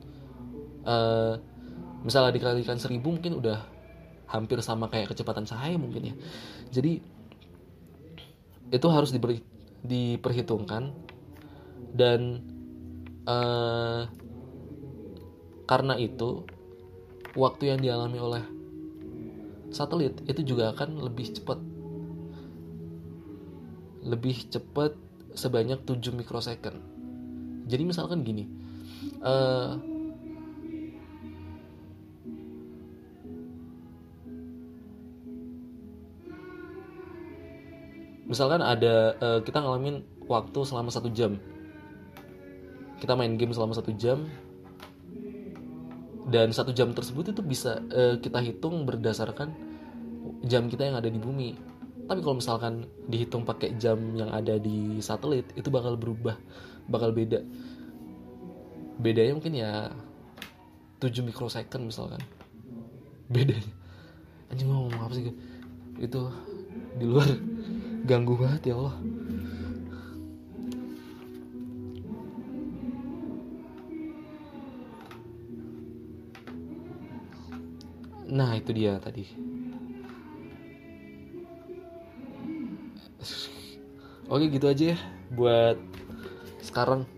uh, 0.85 1.35
misalnya 2.03 2.35
dikalikan 2.35 2.79
seribu 2.79 3.11
mungkin 3.11 3.39
udah 3.39 3.59
hampir 4.29 4.61
sama 4.61 4.87
kayak 4.87 5.11
kecepatan 5.11 5.43
cahaya 5.43 5.75
mungkin 5.75 6.13
ya. 6.13 6.15
Jadi 6.69 7.01
itu 8.69 8.87
harus 8.87 9.09
diberi 9.09 9.41
diperhitungkan. 9.81 10.93
Dan 11.89 12.45
uh, 13.25 14.05
karena 15.65 15.97
itu 15.97 16.45
waktu 17.33 17.73
yang 17.73 17.79
dialami 17.81 18.19
oleh 18.21 18.43
satelit 19.73 20.21
itu 20.29 20.45
juga 20.45 20.71
akan 20.77 21.01
lebih 21.01 21.33
cepat. 21.33 21.59
Lebih 24.05 24.53
cepat 24.53 24.93
sebanyak 25.33 25.81
7 25.85 26.13
mikrosecond. 26.13 26.77
Jadi 27.69 27.83
misalkan 27.85 28.25
gini 28.25 28.49
uh, 29.21 29.77
misalkan 38.29 38.61
ada 38.61 39.17
uh, 39.17 39.39
kita 39.41 39.57
ngalamin 39.59 40.05
waktu 40.29 40.59
selama 40.61 40.93
satu 40.93 41.09
jam. 41.09 41.41
Kita 43.01 43.17
main 43.17 43.33
game 43.35 43.51
selama 43.51 43.73
satu 43.73 43.89
jam. 43.97 44.29
Dan 46.29 46.53
satu 46.53 46.69
jam 46.69 46.93
tersebut 46.93 47.33
itu 47.33 47.41
bisa 47.41 47.81
uh, 47.89 48.21
kita 48.21 48.37
hitung 48.45 48.85
berdasarkan 48.85 49.49
jam 50.45 50.69
kita 50.69 50.85
yang 50.85 51.01
ada 51.01 51.09
di 51.09 51.17
bumi. 51.17 51.57
Tapi 52.05 52.21
kalau 52.21 52.37
misalkan 52.37 52.85
dihitung 53.09 53.49
pakai 53.49 53.73
jam 53.81 53.97
yang 54.13 54.29
ada 54.29 54.61
di 54.61 55.01
satelit 55.01 55.49
itu 55.57 55.73
bakal 55.73 55.97
berubah 55.97 56.37
bakal 56.85 57.09
beda. 57.09 57.41
Bedanya 59.01 59.33
mungkin 59.33 59.57
ya 59.57 59.89
7 61.01 61.25
mikrosecond 61.25 61.89
misalkan. 61.89 62.21
Bedanya. 63.25 63.73
Anjing 64.53 64.69
ngomong 64.69 64.97
apa 64.97 65.13
sih 65.17 65.33
itu 65.99 66.21
di 66.97 67.05
luar 67.05 67.27
ganggu 68.05 68.35
banget 68.39 68.71
ya 68.71 68.75
Allah. 68.77 68.95
Nah 78.29 78.53
itu 78.53 78.71
dia 78.71 79.01
tadi. 79.01 79.25
Oke 84.29 84.45
gitu 84.53 84.69
aja 84.69 84.93
ya 84.93 84.97
buat 85.33 85.77
sekarang. 86.61 87.09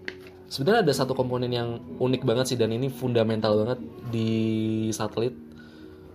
Sebenarnya 0.47 0.87
ada 0.87 0.93
satu 0.95 1.15
komponen 1.15 1.51
yang 1.51 1.79
unik 1.99 2.23
banget 2.23 2.55
sih 2.55 2.59
dan 2.59 2.71
ini 2.71 2.87
fundamental 2.87 3.55
banget 3.59 3.79
di 4.11 4.31
satelit 4.91 5.35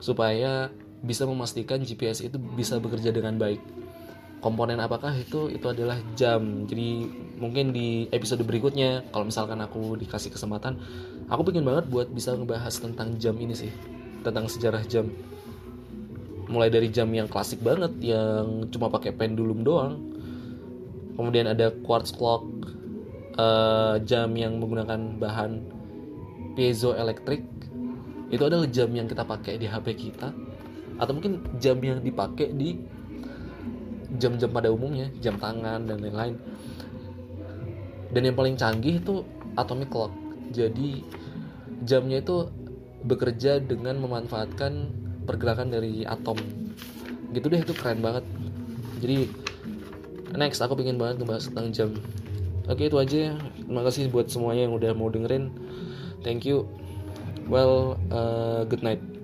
supaya 0.01 0.69
bisa 1.01 1.25
memastikan 1.25 1.81
GPS 1.85 2.25
itu 2.25 2.37
bisa 2.37 2.77
bekerja 2.81 3.13
dengan 3.13 3.37
baik 3.37 3.61
komponen 4.41 4.79
apakah 4.79 5.17
itu 5.17 5.49
itu 5.49 5.67
adalah 5.67 5.97
jam. 6.15 6.69
Jadi 6.69 7.09
mungkin 7.41 7.73
di 7.73 8.07
episode 8.13 8.45
berikutnya 8.45 9.09
kalau 9.11 9.29
misalkan 9.29 9.61
aku 9.61 9.97
dikasih 9.97 10.33
kesempatan 10.33 10.81
aku 11.27 11.51
pengen 11.51 11.67
banget 11.67 11.89
buat 11.91 12.09
bisa 12.13 12.37
ngebahas 12.37 12.75
tentang 12.77 13.17
jam 13.17 13.35
ini 13.41 13.55
sih. 13.57 13.73
Tentang 14.23 14.47
sejarah 14.51 14.85
jam. 14.85 15.09
Mulai 16.47 16.71
dari 16.71 16.89
jam 16.93 17.11
yang 17.11 17.27
klasik 17.27 17.59
banget 17.65 17.97
yang 18.03 18.71
cuma 18.71 18.93
pakai 18.93 19.11
pendulum 19.11 19.67
doang. 19.67 19.99
Kemudian 21.17 21.49
ada 21.49 21.73
quartz 21.73 22.13
clock 22.13 22.45
uh, 23.41 23.97
jam 24.05 24.37
yang 24.37 24.61
menggunakan 24.61 25.17
bahan 25.17 25.65
piezoelektrik 26.55 27.43
itu 28.27 28.43
adalah 28.43 28.67
jam 28.69 28.91
yang 28.91 29.07
kita 29.07 29.23
pakai 29.25 29.57
di 29.57 29.67
HP 29.67 29.87
kita. 29.97 30.31
Atau 30.97 31.13
mungkin 31.13 31.45
jam 31.61 31.77
yang 31.83 32.01
dipakai 32.01 32.53
di 32.57 32.79
jam-jam 34.17 34.51
pada 34.51 34.69
umumnya 34.73 35.09
jam 35.21 35.37
tangan 35.37 35.87
dan 35.87 35.99
lain-lain. 36.01 36.37
Dan 38.13 38.23
yang 38.33 38.37
paling 38.37 38.57
canggih 38.57 39.01
itu 39.03 39.23
atomic 39.57 39.93
clock. 39.93 40.13
Jadi 40.55 41.05
jamnya 41.85 42.23
itu 42.23 42.49
bekerja 43.05 43.61
dengan 43.61 44.01
memanfaatkan 44.01 44.91
pergerakan 45.29 45.69
dari 45.71 46.07
atom. 46.07 46.39
Gitu 47.35 47.47
deh 47.51 47.61
itu 47.61 47.75
keren 47.77 48.01
banget. 48.01 48.25
Jadi 49.03 49.29
next 50.33 50.63
aku 50.63 50.79
pengen 50.79 50.97
banget 50.97 51.21
ngebahas 51.21 51.51
tentang 51.53 51.69
jam. 51.75 51.91
Oke 52.67 52.89
itu 52.89 52.97
aja. 52.97 53.37
Terima 53.37 53.83
kasih 53.85 54.09
buat 54.09 54.31
semuanya 54.33 54.71
yang 54.71 54.75
udah 54.75 54.91
mau 54.97 55.11
dengerin. 55.13 55.53
Thank 56.25 56.49
you. 56.49 56.67
Well 57.47 58.01
uh, 58.11 58.67
good 58.67 58.83
night 58.83 59.16